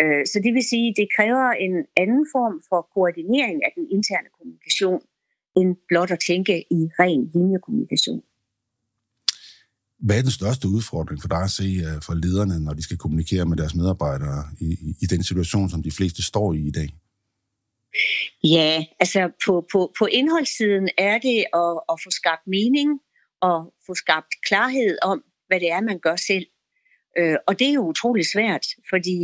Øh, 0.00 0.22
så 0.30 0.36
det 0.44 0.52
vil 0.54 0.64
sige, 0.72 0.88
at 0.90 0.96
det 1.00 1.08
kræver 1.16 1.46
en 1.66 1.74
anden 2.02 2.26
form 2.34 2.56
for 2.68 2.80
koordinering 2.94 3.58
af 3.66 3.72
den 3.76 3.84
interne 3.96 4.28
kommunikation, 4.36 5.00
end 5.58 5.70
blot 5.88 6.10
at 6.16 6.20
tænke 6.30 6.54
i 6.78 6.80
ren 7.00 7.30
linjekommunikation. 7.34 8.22
Hvad 10.02 10.18
er 10.18 10.22
den 10.22 10.30
største 10.30 10.68
udfordring 10.68 11.20
for 11.20 11.28
dig 11.28 11.42
at 11.42 11.50
se 11.50 11.68
øh, 11.86 12.02
for 12.06 12.14
lederne, 12.14 12.64
når 12.64 12.72
de 12.72 12.82
skal 12.82 12.98
kommunikere 12.98 13.44
med 13.46 13.56
deres 13.56 13.74
medarbejdere 13.74 14.44
i, 14.60 14.96
i 15.02 15.06
den 15.06 15.22
situation, 15.22 15.70
som 15.70 15.82
de 15.82 15.90
fleste 15.90 16.22
står 16.22 16.52
i 16.52 16.58
i 16.58 16.70
dag? 16.70 16.88
Ja, 18.44 18.84
altså 19.00 19.30
på, 19.46 19.66
på, 19.72 19.92
på 19.98 20.06
indholdssiden 20.06 20.88
er 20.98 21.18
det 21.18 21.38
at, 21.62 21.74
at 21.92 21.96
få 22.04 22.10
skabt 22.10 22.46
mening 22.46 23.00
og 23.40 23.74
få 23.86 23.94
skabt 23.94 24.32
klarhed 24.46 24.98
om, 25.02 25.22
hvad 25.48 25.60
det 25.60 25.70
er, 25.70 25.80
man 25.80 25.98
gør 25.98 26.16
selv. 26.16 26.46
Øh, 27.18 27.36
og 27.46 27.58
det 27.58 27.68
er 27.68 27.72
jo 27.72 27.86
utrolig 27.86 28.26
svært, 28.26 28.66
fordi 28.90 29.18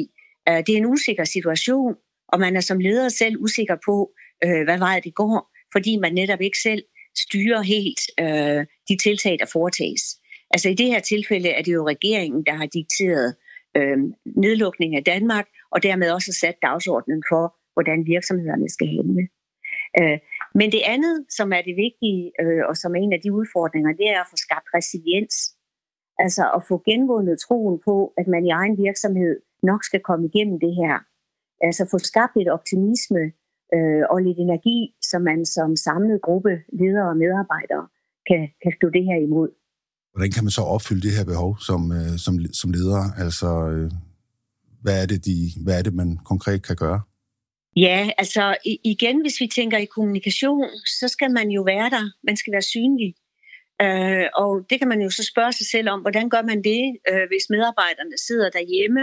øh, 0.49 0.61
det 0.67 0.69
er 0.69 0.77
en 0.77 0.87
usikker 0.87 1.25
situation, 1.25 1.95
og 2.29 2.41
man 2.41 2.57
er 2.57 2.61
som 2.61 2.79
leder 2.79 3.09
selv 3.09 3.37
usikker 3.39 3.77
på, 3.87 4.11
øh, 4.45 4.65
hvad 4.65 4.79
vej 4.79 5.01
det 5.05 5.15
går, 5.15 5.51
fordi 5.73 5.97
man 5.97 6.15
netop 6.15 6.41
ikke 6.41 6.59
selv 6.63 6.83
styrer 7.19 7.63
helt 7.63 8.01
øh, 8.21 8.67
de 8.89 8.97
tiltag, 9.03 9.37
der 9.41 9.47
foretages. 9.53 10.03
Altså 10.51 10.69
i 10.69 10.75
det 10.75 10.87
her 10.87 11.01
tilfælde 11.01 11.49
er 11.49 11.63
det 11.63 11.73
jo 11.75 11.89
regeringen, 11.89 12.45
der 12.47 12.53
har 12.53 12.67
dikteret 12.67 13.35
øh, 13.77 13.99
nedlukning 14.25 14.97
af 14.97 15.05
Danmark, 15.05 15.47
og 15.71 15.83
dermed 15.83 16.11
også 16.11 16.33
sat 16.41 16.57
dagsordenen 16.63 17.23
for, 17.31 17.57
hvordan 17.75 18.07
virksomhederne 18.07 18.69
skal 18.69 18.87
handle. 18.87 19.29
Øh, 20.01 20.19
men 20.55 20.73
det 20.73 20.83
andet, 20.95 21.17
som 21.39 21.53
er 21.53 21.63
det 21.69 21.77
vigtige, 21.87 22.33
øh, 22.43 22.63
og 22.69 22.77
som 22.77 22.95
er 22.95 23.01
en 23.01 23.13
af 23.13 23.21
de 23.21 23.33
udfordringer, 23.33 23.93
det 23.93 24.09
er 24.15 24.21
at 24.21 24.31
få 24.31 24.37
skabt 24.37 24.69
resiliens. 24.75 25.37
Altså 26.19 26.43
at 26.57 26.63
få 26.69 26.83
genvundet 26.91 27.41
troen 27.41 27.81
på, 27.85 28.13
at 28.21 28.27
man 28.27 28.47
i 28.47 28.51
egen 28.51 28.79
virksomhed 28.79 29.35
nok 29.63 29.85
skal 29.85 30.01
komme 30.01 30.27
igennem 30.27 30.61
det 30.61 30.75
her. 30.75 30.95
Altså 31.67 31.89
få 31.91 31.99
skabt 31.99 32.37
lidt 32.37 32.49
optimisme 32.49 33.23
øh, 33.75 34.03
og 34.11 34.19
lidt 34.27 34.39
energi, 34.39 34.79
så 35.03 35.19
man 35.19 35.45
som 35.47 35.77
samlet 35.77 36.23
gruppe 36.23 36.55
ledere 36.73 37.09
og 37.09 37.17
medarbejdere 37.17 37.87
kan, 38.29 38.43
kan 38.63 38.73
stå 38.79 38.87
det 38.97 39.05
her 39.05 39.19
imod. 39.27 39.51
Hvordan 40.19 40.33
kan 40.33 40.45
man 40.45 40.51
så 40.51 40.63
opfylde 40.63 41.03
det 41.07 41.17
her 41.17 41.25
behov 41.25 41.59
som, 41.69 41.93
øh, 41.99 42.19
som, 42.25 42.35
som 42.61 42.71
leder? 42.73 43.03
Altså, 43.25 43.49
øh, 43.75 43.91
hvad, 44.83 45.03
er 45.03 45.07
det, 45.07 45.25
de, 45.25 45.37
hvad 45.65 45.79
er 45.79 45.83
det, 45.83 45.95
man 45.95 46.19
konkret 46.25 46.61
kan 46.67 46.77
gøre? 46.77 47.01
Ja, 47.77 48.11
altså 48.19 48.57
igen, 48.85 49.21
hvis 49.21 49.41
vi 49.41 49.47
tænker 49.47 49.79
i 49.79 49.85
kommunikation, 49.85 50.65
så 51.01 51.09
skal 51.09 51.31
man 51.31 51.49
jo 51.49 51.63
være 51.63 51.91
der. 51.91 52.05
Man 52.23 52.37
skal 52.37 52.53
være 52.53 52.63
synlig. 52.63 53.15
Øh, 53.83 54.27
og 54.35 54.51
det 54.71 54.79
kan 54.79 54.89
man 54.89 55.01
jo 55.01 55.11
så 55.11 55.25
spørge 55.33 55.53
sig 55.53 55.67
selv 55.67 55.89
om, 55.89 56.01
hvordan 56.01 56.29
gør 56.31 56.43
man 56.43 56.65
det, 56.65 56.83
øh, 57.11 57.25
hvis 57.31 57.51
medarbejderne 57.51 58.19
sidder 58.27 58.51
derhjemme 58.51 59.03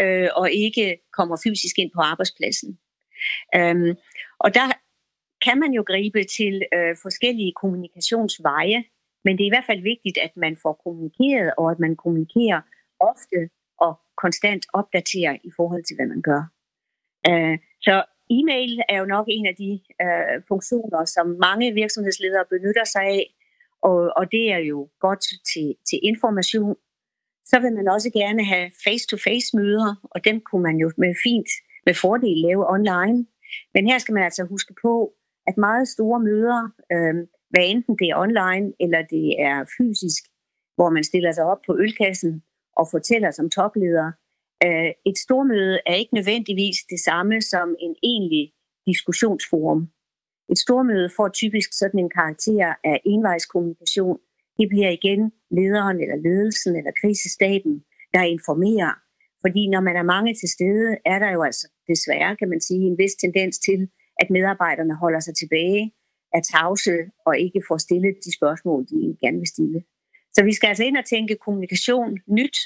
øh, 0.00 0.28
og 0.40 0.52
ikke 0.52 0.96
kommer 1.16 1.36
fysisk 1.44 1.78
ind 1.78 1.90
på 1.94 2.00
arbejdspladsen. 2.00 2.78
Øh, 3.56 3.94
og 4.38 4.54
der 4.54 4.66
kan 5.44 5.58
man 5.60 5.72
jo 5.72 5.82
gribe 5.86 6.22
til 6.36 6.54
øh, 6.74 6.96
forskellige 7.02 7.52
kommunikationsveje, 7.60 8.84
men 9.26 9.32
det 9.36 9.42
er 9.42 9.50
i 9.50 9.56
hvert 9.56 9.70
fald 9.70 9.82
vigtigt, 9.92 10.18
at 10.26 10.34
man 10.36 10.54
får 10.62 10.74
kommunikeret, 10.84 11.48
og 11.58 11.70
at 11.70 11.78
man 11.84 11.96
kommunikerer 11.96 12.60
ofte 13.10 13.38
og 13.84 13.92
konstant 14.22 14.66
opdaterer 14.80 15.34
i 15.48 15.50
forhold 15.56 15.84
til, 15.84 15.96
hvad 15.96 16.08
man 16.14 16.22
gør. 16.30 16.42
Øh, 17.28 17.58
så 17.86 17.94
e-mail 18.36 18.72
er 18.88 18.98
jo 18.98 19.06
nok 19.16 19.26
en 19.28 19.46
af 19.46 19.54
de 19.62 19.70
øh, 20.04 20.36
funktioner, 20.48 21.04
som 21.04 21.26
mange 21.46 21.72
virksomhedsledere 21.82 22.44
benytter 22.54 22.84
sig 22.84 23.02
af, 23.02 23.26
og, 23.82 23.98
og 24.18 24.24
det 24.32 24.44
er 24.52 24.62
jo 24.72 24.88
godt 25.00 25.24
til, 25.52 25.68
til 25.88 25.98
information. 26.02 26.76
Så 27.50 27.56
vil 27.60 27.72
man 27.72 27.88
også 27.88 28.10
gerne 28.10 28.44
have 28.44 28.70
face-to-face 28.84 29.56
møder, 29.56 29.90
og 30.10 30.24
dem 30.24 30.40
kunne 30.40 30.62
man 30.62 30.76
jo 30.76 30.88
med 30.98 31.14
fint 31.26 31.50
med 31.86 31.94
fordel 31.94 32.38
lave 32.46 32.70
online. 32.76 33.26
Men 33.74 33.82
her 33.90 33.98
skal 33.98 34.14
man 34.14 34.24
altså 34.24 34.44
huske 34.44 34.74
på, 34.82 35.12
at 35.46 35.56
meget 35.56 35.88
store 35.88 36.20
møder, 36.20 36.60
øh, 36.92 37.14
hvad 37.56 37.66
enten 37.74 37.94
det 38.00 38.08
er 38.10 38.16
online 38.26 38.66
eller 38.84 39.02
det 39.14 39.26
er 39.48 39.56
fysisk, 39.78 40.22
hvor 40.76 40.90
man 40.90 41.04
stiller 41.04 41.32
sig 41.32 41.44
op 41.44 41.60
på 41.66 41.72
ølkassen 41.82 42.42
og 42.80 42.86
fortæller 42.94 43.30
som 43.30 43.50
topleder, 43.50 44.06
øh, 44.64 44.90
et 45.10 45.18
stormøde 45.24 45.80
er 45.86 45.94
ikke 45.94 46.14
nødvendigvis 46.14 46.78
det 46.92 47.00
samme 47.08 47.36
som 47.52 47.68
en 47.84 47.94
egentlig 48.02 48.52
diskussionsforum. 48.86 49.82
Et 50.52 50.58
stormøde 50.58 51.08
får 51.16 51.28
typisk 51.28 51.70
sådan 51.78 52.00
en 52.00 52.10
karakter 52.18 52.74
af 52.84 52.96
envejskommunikation. 53.04 54.18
Det 54.58 54.66
bliver 54.68 54.90
igen 54.98 55.20
lederen 55.58 55.98
eller 56.02 56.16
ledelsen 56.28 56.76
eller 56.76 56.92
krisestaben, 57.00 57.74
der 58.14 58.22
informerer. 58.36 58.92
Fordi 59.44 59.62
når 59.74 59.80
man 59.88 59.96
er 59.96 60.12
mange 60.14 60.34
til 60.34 60.48
stede, 60.56 60.88
er 61.12 61.18
der 61.18 61.30
jo 61.36 61.42
altså 61.42 61.66
desværre, 61.88 62.36
kan 62.36 62.48
man 62.48 62.60
sige, 62.60 62.82
en 62.86 62.98
vis 62.98 63.14
tendens 63.24 63.58
til, 63.58 63.80
at 64.20 64.30
medarbejderne 64.30 64.94
holder 65.02 65.20
sig 65.20 65.34
tilbage, 65.36 65.92
er 66.36 66.40
tavse 66.40 66.96
og 67.26 67.38
ikke 67.38 67.60
får 67.68 67.78
stillet 67.78 68.14
de 68.24 68.36
spørgsmål, 68.38 68.86
de 68.90 69.16
gerne 69.22 69.38
vil 69.38 69.46
stille. 69.54 69.82
Så 70.34 70.44
vi 70.44 70.52
skal 70.54 70.68
altså 70.68 70.84
ind 70.84 70.96
og 70.96 71.04
tænke 71.04 71.36
kommunikation 71.44 72.18
nyt, 72.26 72.56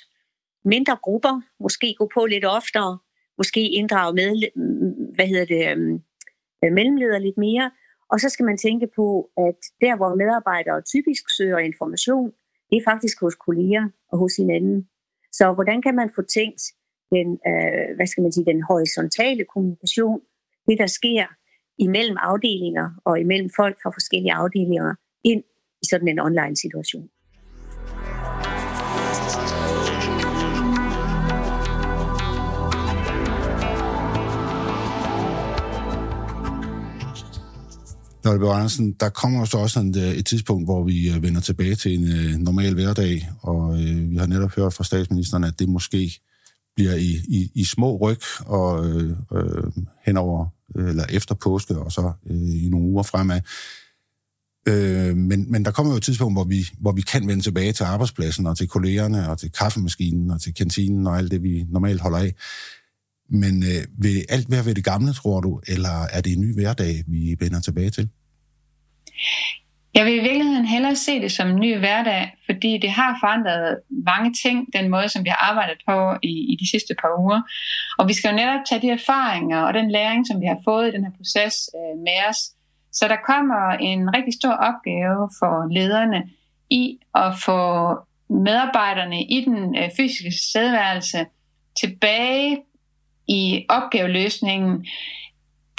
mindre 0.65 0.97
grupper, 1.03 1.41
måske 1.61 1.95
gå 1.99 2.11
på 2.15 2.27
lidt 2.27 2.45
oftere, 2.45 2.99
måske 3.39 3.63
inddrage 3.69 4.13
med, 4.15 4.31
hvad 5.15 5.27
hedder 5.27 5.45
det, 5.45 5.63
øhm, 5.71 6.03
mellemledere 6.79 7.23
lidt 7.23 7.39
mere. 7.39 7.71
Og 8.13 8.21
så 8.21 8.29
skal 8.29 8.45
man 8.45 8.59
tænke 8.59 8.87
på, 8.97 9.31
at 9.47 9.61
der, 9.81 9.97
hvor 9.97 10.15
medarbejdere 10.15 10.83
typisk 10.83 11.25
søger 11.37 11.59
information, 11.59 12.33
det 12.71 12.77
er 12.77 12.91
faktisk 12.91 13.21
hos 13.21 13.35
kolleger 13.35 13.85
og 14.13 14.19
hos 14.19 14.37
hinanden. 14.37 14.89
Så 15.33 15.53
hvordan 15.53 15.83
kan 15.83 15.95
man 15.95 16.11
få 16.17 16.23
tænkt 16.23 16.63
den, 17.15 17.29
øh, 17.49 17.97
hvad 17.97 18.07
skal 18.07 18.23
man 18.23 18.33
sige, 18.33 18.51
den 18.53 18.63
horisontale 18.63 19.45
kommunikation, 19.45 20.21
det 20.69 20.79
der 20.79 20.87
sker 20.87 21.27
imellem 21.87 22.17
afdelinger 22.21 22.89
og 23.05 23.21
imellem 23.21 23.51
folk 23.57 23.77
fra 23.83 23.91
forskellige 23.91 24.33
afdelinger, 24.33 24.95
ind 25.25 25.43
i 25.83 25.87
sådan 25.91 26.09
en 26.09 26.21
online 26.21 26.57
situation. 26.57 27.09
Nolbe 38.25 38.49
Andersen, 38.49 38.93
der 38.93 39.09
kommer 39.09 39.45
så 39.45 39.59
også 39.59 39.81
et, 39.81 39.97
øh, 39.97 40.15
et 40.21 40.27
tidspunkt, 40.27 40.67
hvor 40.67 40.85
vi 40.85 41.11
øh, 41.11 41.23
vender 41.23 41.41
tilbage 41.41 41.75
til 41.75 41.95
en 41.99 42.05
uh, 42.05 42.41
normal 42.45 42.75
hverdag, 42.75 43.29
og 43.43 43.83
øh, 43.83 44.11
vi 44.11 44.17
har 44.17 44.27
netop 44.27 44.55
hørt 44.57 44.73
fra 44.75 44.85
statsministeren, 44.85 45.45
at 45.45 45.59
det 45.59 45.69
måske 45.69 46.21
bliver 46.77 46.95
i, 46.95 47.17
i, 47.29 47.51
i 47.55 47.65
små 47.65 47.97
ryg 47.97 48.21
og 48.47 48.87
øh, 48.87 49.17
øh, 49.33 49.73
henover 50.07 50.47
øh, 50.77 50.89
eller 50.89 51.05
efter 51.11 51.35
påske, 51.35 51.79
og 51.79 51.93
så 51.93 52.13
øh, 52.27 52.65
i 52.65 52.69
nogle 52.69 52.87
uger 52.87 53.03
fremad. 53.03 53.41
Øh, 54.69 55.17
men, 55.17 55.53
men 55.53 55.65
der 55.65 55.71
kommer 55.71 55.93
jo 55.93 55.97
et 55.97 56.03
tidspunkt, 56.03 56.35
hvor 56.35 56.45
vi, 56.45 56.67
hvor 56.81 56.93
vi 56.93 57.01
kan 57.01 57.29
vende 57.29 57.43
tilbage 57.43 57.73
til 57.73 57.85
arbejdspladsen, 57.85 58.47
og 58.47 58.57
til 58.57 58.69
kollegerne, 58.69 59.31
og 59.31 59.39
til 59.39 59.53
kaffemaskinen, 59.53 60.31
og 60.31 60.41
til 60.41 60.55
kantinen, 60.55 61.07
og 61.07 61.19
alt 61.19 61.31
det, 61.31 61.43
vi 61.43 61.65
normalt 61.69 62.01
holder 62.01 62.19
af. 62.19 62.35
Men 63.31 63.63
øh, 63.63 63.87
vil 63.99 64.25
alt 64.29 64.51
være 64.51 64.65
ved 64.65 64.75
det 64.75 64.85
gamle, 64.85 65.13
tror 65.13 65.41
du, 65.41 65.61
eller 65.67 66.07
er 66.13 66.21
det 66.21 66.33
en 66.33 66.41
ny 66.41 66.55
hverdag, 66.55 67.05
vi 67.07 67.37
vender 67.41 67.61
tilbage 67.61 67.91
til? 67.91 68.09
Jeg 69.95 70.05
vil 70.05 70.15
i 70.17 70.21
virkeligheden 70.21 70.65
hellere 70.65 70.97
se 70.97 71.21
det 71.21 71.33
som 71.33 71.49
en 71.49 71.61
ny 71.61 71.79
hverdag, 71.79 72.37
fordi 72.47 72.79
det 72.79 72.91
har 72.91 73.19
forandret 73.21 73.79
mange 73.91 74.35
ting, 74.43 74.73
den 74.73 74.89
måde, 74.89 75.09
som 75.09 75.25
vi 75.25 75.29
har 75.29 75.51
arbejdet 75.51 75.79
på 75.89 76.17
i, 76.23 76.53
i 76.53 76.57
de 76.61 76.71
sidste 76.71 76.95
par 77.01 77.21
uger. 77.21 77.41
Og 77.99 78.09
vi 78.09 78.13
skal 78.13 78.31
jo 78.31 78.37
netop 78.37 78.61
tage 78.69 78.83
de 78.83 78.91
erfaringer 78.91 79.61
og 79.61 79.75
den 79.75 79.91
læring, 79.91 80.27
som 80.27 80.41
vi 80.41 80.47
har 80.47 80.61
fået 80.65 80.89
i 80.89 80.93
den 80.93 81.05
her 81.05 81.13
proces 81.17 81.55
øh, 81.77 81.99
med 81.99 82.19
os. 82.29 82.41
Så 82.93 83.09
der 83.09 83.17
kommer 83.27 83.71
en 83.71 84.15
rigtig 84.17 84.35
stor 84.35 84.53
opgave 84.53 85.31
for 85.39 85.75
lederne 85.75 86.31
i 86.71 86.99
at 87.15 87.33
få 87.45 87.61
medarbejderne 88.31 89.23
i 89.23 89.45
den 89.45 89.77
øh, 89.77 89.91
fysiske 89.97 90.33
sædværelse 90.53 91.27
tilbage 91.81 92.59
i 93.29 93.67
opgaveløsningen 93.69 94.87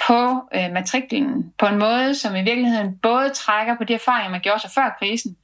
på 0.07 0.49
øh, 0.55 0.71
matriklen 0.73 1.53
på 1.57 1.65
en 1.65 1.79
måde, 1.79 2.15
som 2.15 2.35
i 2.35 2.41
virkeligheden 2.41 2.97
både 2.97 3.29
trækker 3.29 3.75
på 3.77 3.83
de 3.83 3.93
erfaringer, 3.93 4.31
man 4.31 4.41
gjorde 4.41 4.61
sig 4.61 4.71
før 4.71 4.95
krisen, 4.99 5.37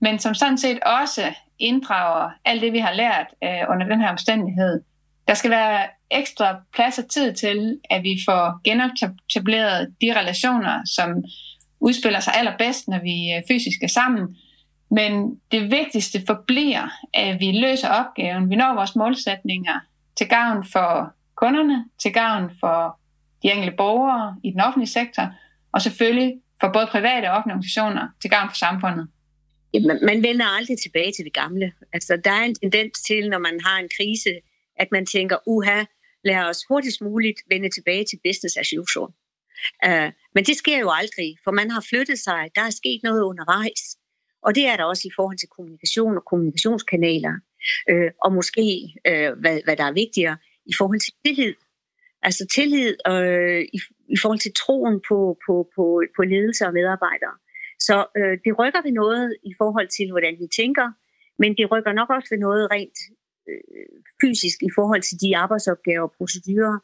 men 0.00 0.18
som 0.18 0.34
sådan 0.34 0.58
set 0.58 0.78
også 0.82 1.32
inddrager 1.58 2.30
alt 2.44 2.62
det, 2.62 2.72
vi 2.72 2.78
har 2.78 2.92
lært 2.92 3.26
øh, 3.44 3.70
under 3.70 3.86
den 3.86 4.00
her 4.00 4.10
omstændighed. 4.10 4.82
Der 5.28 5.34
skal 5.34 5.50
være 5.50 5.86
ekstra 6.10 6.56
plads 6.74 6.98
og 6.98 7.08
tid 7.10 7.34
til, 7.34 7.80
at 7.90 8.02
vi 8.02 8.18
får 8.28 8.60
genetableret 8.64 9.94
de 10.00 10.20
relationer, 10.20 10.82
som 10.84 11.24
udspiller 11.80 12.20
sig 12.20 12.34
allerbedst, 12.34 12.88
når 12.88 12.98
vi 12.98 13.32
øh, 13.36 13.42
fysisk 13.48 13.82
er 13.82 13.88
sammen. 13.88 14.36
Men 14.90 15.40
det 15.52 15.70
vigtigste 15.70 16.22
forbliver, 16.26 16.88
at 17.14 17.40
vi 17.40 17.52
løser 17.52 17.88
opgaven, 17.88 18.50
vi 18.50 18.56
når 18.56 18.74
vores 18.74 18.96
målsætninger 18.96 19.80
til 20.16 20.28
gavn 20.28 20.64
for 20.72 21.12
kunderne, 21.34 21.84
til 22.02 22.12
gavn 22.12 22.50
for 22.60 22.98
de 23.44 23.50
enkelte 23.52 23.76
borgere 23.76 24.36
i 24.44 24.50
den 24.50 24.60
offentlige 24.60 24.90
sektor, 24.90 25.26
og 25.72 25.82
selvfølgelig 25.82 26.40
for 26.60 26.70
både 26.72 26.86
private 26.90 27.26
og 27.30 27.36
offentlige 27.36 27.54
organisationer 27.54 28.08
til 28.20 28.30
gavn 28.30 28.48
for 28.50 28.56
samfundet. 28.56 29.08
Jamen, 29.74 29.98
man 30.02 30.22
vender 30.22 30.46
aldrig 30.58 30.78
tilbage 30.78 31.12
til 31.12 31.24
det 31.24 31.32
gamle. 31.32 31.72
Altså, 31.92 32.16
der 32.24 32.30
er 32.30 32.44
en 32.44 32.54
tendens 32.54 33.00
til, 33.00 33.30
når 33.30 33.38
man 33.38 33.60
har 33.66 33.78
en 33.78 33.90
krise, 33.96 34.32
at 34.76 34.88
man 34.92 35.06
tænker, 35.06 35.36
uha, 35.46 35.84
lad 36.24 36.40
os 36.50 36.60
hurtigst 36.68 37.00
muligt 37.00 37.40
vende 37.50 37.70
tilbage 37.76 38.04
til 38.10 38.18
business 38.26 38.56
as 38.56 38.70
usual. 38.82 39.10
Uh, 39.86 40.08
men 40.34 40.44
det 40.44 40.56
sker 40.56 40.78
jo 40.78 40.90
aldrig, 41.00 41.30
for 41.44 41.50
man 41.50 41.70
har 41.70 41.84
flyttet 41.90 42.18
sig, 42.18 42.42
der 42.54 42.62
er 42.62 42.70
sket 42.70 43.00
noget 43.02 43.22
undervejs. 43.22 43.82
Og 44.42 44.54
det 44.54 44.66
er 44.66 44.76
der 44.76 44.84
også 44.84 45.04
i 45.08 45.14
forhold 45.16 45.38
til 45.38 45.48
kommunikation 45.56 46.16
og 46.16 46.24
kommunikationskanaler. 46.30 47.34
Uh, 47.92 48.10
og 48.24 48.32
måske, 48.32 48.66
uh, 49.10 49.32
hvad, 49.40 49.56
hvad 49.64 49.76
der 49.76 49.84
er 49.84 49.92
vigtigere, 50.02 50.36
i 50.66 50.72
forhold 50.78 51.00
til 51.00 51.12
tillid. 51.24 51.54
Altså 52.28 52.44
tillid 52.54 52.94
øh, 53.12 53.62
i, 53.76 53.78
i 54.14 54.16
forhold 54.22 54.40
til 54.42 54.52
troen 54.62 54.96
på, 55.08 55.18
på, 55.46 55.54
på, 55.76 55.84
på 56.16 56.22
ledelse 56.32 56.62
og 56.68 56.72
medarbejdere. 56.78 57.36
Så 57.86 57.96
øh, 58.18 58.34
det 58.44 58.52
rykker 58.60 58.82
ved 58.86 58.94
noget 59.02 59.36
i 59.50 59.52
forhold 59.60 59.88
til, 59.96 60.06
hvordan 60.10 60.34
vi 60.42 60.46
tænker, 60.60 60.86
men 61.38 61.50
det 61.58 61.70
rykker 61.72 61.92
nok 61.92 62.10
også 62.16 62.28
ved 62.32 62.40
noget 62.46 62.70
rent 62.74 62.98
øh, 63.48 63.96
fysisk 64.22 64.58
i 64.68 64.70
forhold 64.78 65.02
til 65.08 65.16
de 65.22 65.36
arbejdsopgaver 65.44 66.06
og 66.08 66.14
procedurer, 66.18 66.76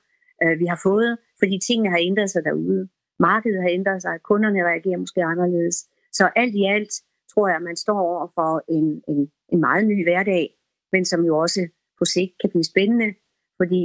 øh, 0.42 0.54
vi 0.62 0.66
har 0.72 0.80
fået, 0.88 1.12
fordi 1.40 1.56
tingene 1.68 1.90
har 1.94 2.00
ændret 2.08 2.30
sig 2.30 2.42
derude. 2.44 2.88
Markedet 3.28 3.62
har 3.62 3.70
ændret 3.78 4.02
sig, 4.02 4.14
kunderne 4.30 4.68
reagerer 4.70 5.02
måske 5.04 5.20
anderledes. 5.32 5.76
Så 6.12 6.24
alt 6.36 6.54
i 6.54 6.64
alt 6.74 6.92
tror 7.32 7.48
jeg, 7.48 7.56
at 7.56 7.62
man 7.62 7.76
står 7.76 7.98
over 8.00 8.26
for 8.36 8.50
en, 8.76 8.86
en, 9.08 9.20
en 9.52 9.60
meget 9.60 9.84
ny 9.86 10.04
hverdag, 10.04 10.44
men 10.92 11.04
som 11.04 11.24
jo 11.24 11.38
også 11.38 11.68
på 11.98 12.04
sigt 12.04 12.32
kan 12.40 12.50
blive 12.50 12.64
spændende, 12.64 13.14
fordi 13.60 13.82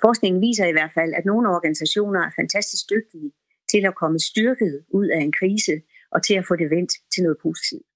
forskningen 0.00 0.40
viser 0.40 0.66
i 0.66 0.72
hvert 0.72 0.92
fald, 0.94 1.12
at 1.18 1.24
nogle 1.24 1.48
organisationer 1.56 2.20
er 2.20 2.30
fantastisk 2.40 2.84
dygtige 2.94 3.30
til 3.72 3.82
at 3.90 3.94
komme 4.00 4.18
styrket 4.30 4.74
ud 4.98 5.08
af 5.16 5.20
en 5.26 5.32
krise 5.32 5.74
og 6.14 6.22
til 6.26 6.34
at 6.34 6.44
få 6.48 6.56
det 6.56 6.68
vendt 6.70 6.92
til 7.12 7.22
noget 7.22 7.38
positivt. 7.46 7.86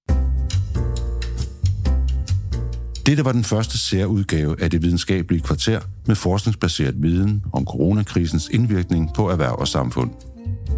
Dette 3.05 3.25
var 3.25 3.31
den 3.31 3.43
første 3.43 3.77
særudgave 3.89 4.61
af 4.63 4.69
det 4.69 4.81
videnskabelige 4.81 5.41
kvarter 5.41 5.79
med 6.07 6.15
forskningsbaseret 6.15 6.95
viden 7.03 7.43
om 7.53 7.65
coronakrisens 7.65 8.49
indvirkning 8.49 9.09
på 9.15 9.29
erhverv 9.29 9.55
og 9.59 9.67
samfund. 9.67 10.11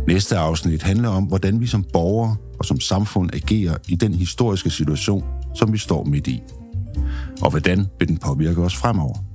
Næste 0.07 0.37
afsnit 0.37 0.83
handler 0.83 1.09
om, 1.09 1.23
hvordan 1.23 1.61
vi 1.61 1.67
som 1.67 1.83
borgere 1.93 2.35
og 2.59 2.65
som 2.65 2.79
samfund 2.79 3.29
agerer 3.33 3.77
i 3.89 3.95
den 3.95 4.13
historiske 4.13 4.69
situation, 4.69 5.23
som 5.55 5.73
vi 5.73 5.77
står 5.77 6.03
midt 6.03 6.27
i. 6.27 6.43
Og 7.41 7.49
hvordan 7.49 7.85
vil 7.99 8.07
den 8.07 8.17
påvirke 8.17 8.61
os 8.61 8.75
fremover? 8.75 9.30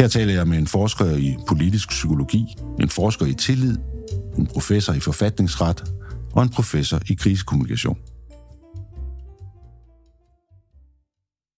Her 0.00 0.08
taler 0.08 0.32
jeg 0.32 0.48
med 0.48 0.58
en 0.58 0.66
forsker 0.66 1.16
i 1.16 1.36
politisk 1.48 1.88
psykologi, 1.88 2.56
en 2.80 2.88
forsker 2.88 3.26
i 3.26 3.34
tillid, 3.34 3.76
en 4.38 4.46
professor 4.46 4.92
i 4.92 5.00
forfatningsret 5.00 5.84
og 6.32 6.42
en 6.42 6.48
professor 6.48 7.00
i 7.10 7.14
krisekommunikation. 7.14 7.98